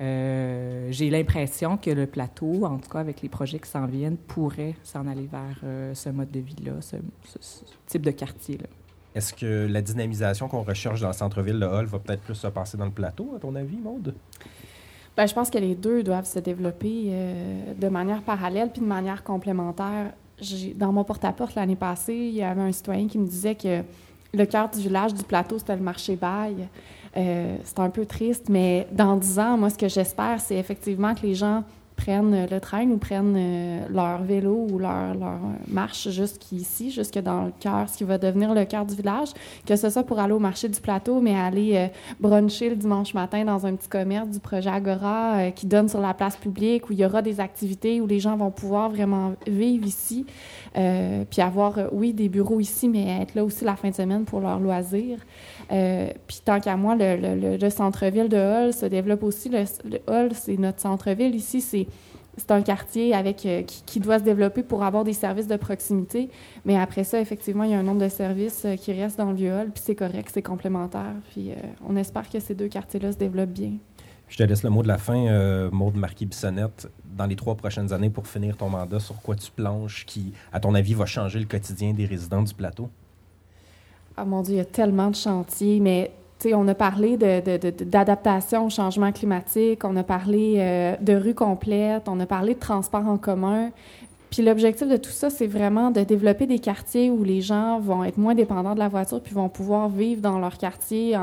[0.02, 4.18] euh, j'ai l'impression que le plateau, en tout cas avec les projets qui s'en viennent,
[4.18, 8.68] pourrait s'en aller vers euh, ce mode de vie-là, ce, ce- ce type de quartier-là.
[9.14, 12.48] Est-ce que la dynamisation qu'on recherche dans le centre-ville de Hall va peut-être plus se
[12.48, 14.14] passer dans le plateau, à ton avis, Maude?
[15.16, 18.86] Ben, je pense que les deux doivent se développer euh, de manière parallèle puis de
[18.88, 20.12] manière complémentaire.
[20.76, 23.84] Dans mon porte-à-porte l'année passée, il y avait un citoyen qui me disait que
[24.34, 26.68] le cœur du village du plateau, c'était le marché bail.
[27.18, 31.16] Euh, c'est un peu triste, mais dans dix ans, moi, ce que j'espère, c'est effectivement
[31.16, 31.64] que les gens
[32.06, 37.46] prennent le train ou prennent euh, leur vélo ou leur, leur marche jusqu'ici, jusque dans
[37.46, 39.30] le cœur, ce qui va devenir le cœur du village,
[39.66, 41.88] que ce soit pour aller au marché du plateau, mais aller euh,
[42.20, 46.00] bruncher le dimanche matin dans un petit commerce du projet Agora euh, qui donne sur
[46.00, 49.34] la place publique, où il y aura des activités, où les gens vont pouvoir vraiment
[49.48, 50.28] vivre ici,
[50.78, 53.96] euh, puis avoir, euh, oui, des bureaux ici, mais être là aussi la fin de
[53.96, 55.20] semaine pour leurs loisirs.
[55.72, 59.50] Euh, puis tant qu'à moi, le, le- le- le centre-ville de Hull se développe aussi.
[59.50, 59.64] Le,
[60.10, 61.36] Hull, c'est notre centre-ville.
[61.36, 61.88] Ici, c'est
[62.38, 66.30] c'est un quartier avec, euh, qui, doit se développer pour avoir des services de proximité.
[66.66, 69.30] Mais après ça, effectivement, il y a un nombre de services euh, qui restent dans
[69.30, 71.14] le Vieux-Hall, puis c'est correct, c'est complémentaire.
[71.32, 71.56] Puis euh,
[71.88, 73.72] on espère que ces deux quartiers-là se développent bien.
[74.28, 76.90] Je te laisse le mot de la fin, Maude Marquis-Bissonnette.
[77.16, 80.60] Dans les trois prochaines années, pour finir ton mandat, sur quoi tu planches qui, à
[80.60, 82.90] ton avis, va changer le quotidien des résidents du plateau?
[84.18, 86.12] Ah mon Dieu, il y a tellement de chantiers, mais
[86.54, 92.20] on a parlé d'adaptation au changement climatique, on a parlé euh, de rues complètes, on
[92.20, 93.72] a parlé de transport en commun.
[94.30, 98.04] Puis l'objectif de tout ça, c'est vraiment de développer des quartiers où les gens vont
[98.04, 101.18] être moins dépendants de la voiture, puis vont pouvoir vivre dans leur quartier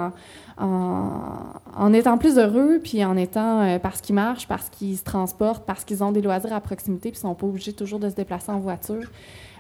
[0.58, 5.64] en, étant plus heureux, puis en étant euh, parce qu'ils marchent, parce qu'ils se transportent,
[5.66, 8.14] parce qu'ils ont des loisirs à proximité, puis ils sont pas obligés toujours de se
[8.14, 9.08] déplacer en voiture.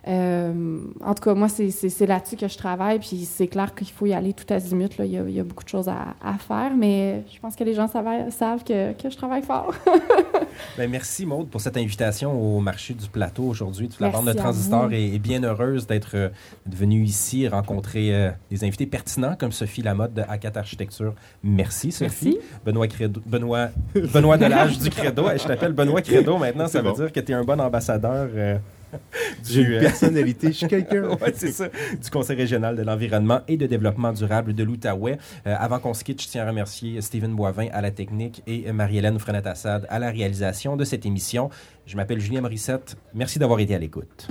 [0.08, 4.06] Euh, en tout cas, moi, c'est- là-dessus que je travaille, puis c'est clair qu'il faut
[4.06, 4.96] y aller tout azimut.
[4.98, 5.04] Là.
[5.04, 7.54] Il, y a, il y a beaucoup de choses à, à faire, mais je pense
[7.54, 9.72] que les gens savent, savent que, que je travaille fort.
[10.76, 13.88] Ben, merci, Maude, pour cette invitation au marché du plateau aujourd'hui.
[13.88, 14.92] Toute la Merci bande de vous.
[14.94, 16.28] est, est bien heureuse d'être euh,
[16.66, 21.14] venue ici et rencontrer euh, des invités pertinents comme Sophie Lamotte de A4 Architecture.
[21.42, 22.36] Merci, Sophie.
[22.36, 22.38] Merci.
[22.66, 25.24] Benoît, Credo, Benoît, Benoît Delage du Credo.
[25.36, 26.66] Je t'appelle Benoît Credo maintenant.
[26.66, 28.28] Ça veut dire que tu es un bon ambassadeur.
[28.34, 28.58] euh,
[29.44, 31.02] J'ai une personnalité, je suis quelqu'un.
[31.22, 35.18] Ouais, c'est ça, du Conseil régional de l'environnement et de développement durable de l'Outaouais.
[35.46, 38.70] Euh, avant qu'on se quitte, je tiens à remercier Steven Boivin à la technique et
[38.72, 41.50] Marie-Hélène Frenette-Assad à la réalisation de cette émission.
[41.86, 42.96] Je m'appelle Julien Morissette.
[43.14, 44.28] Merci d'avoir été à l'écoute.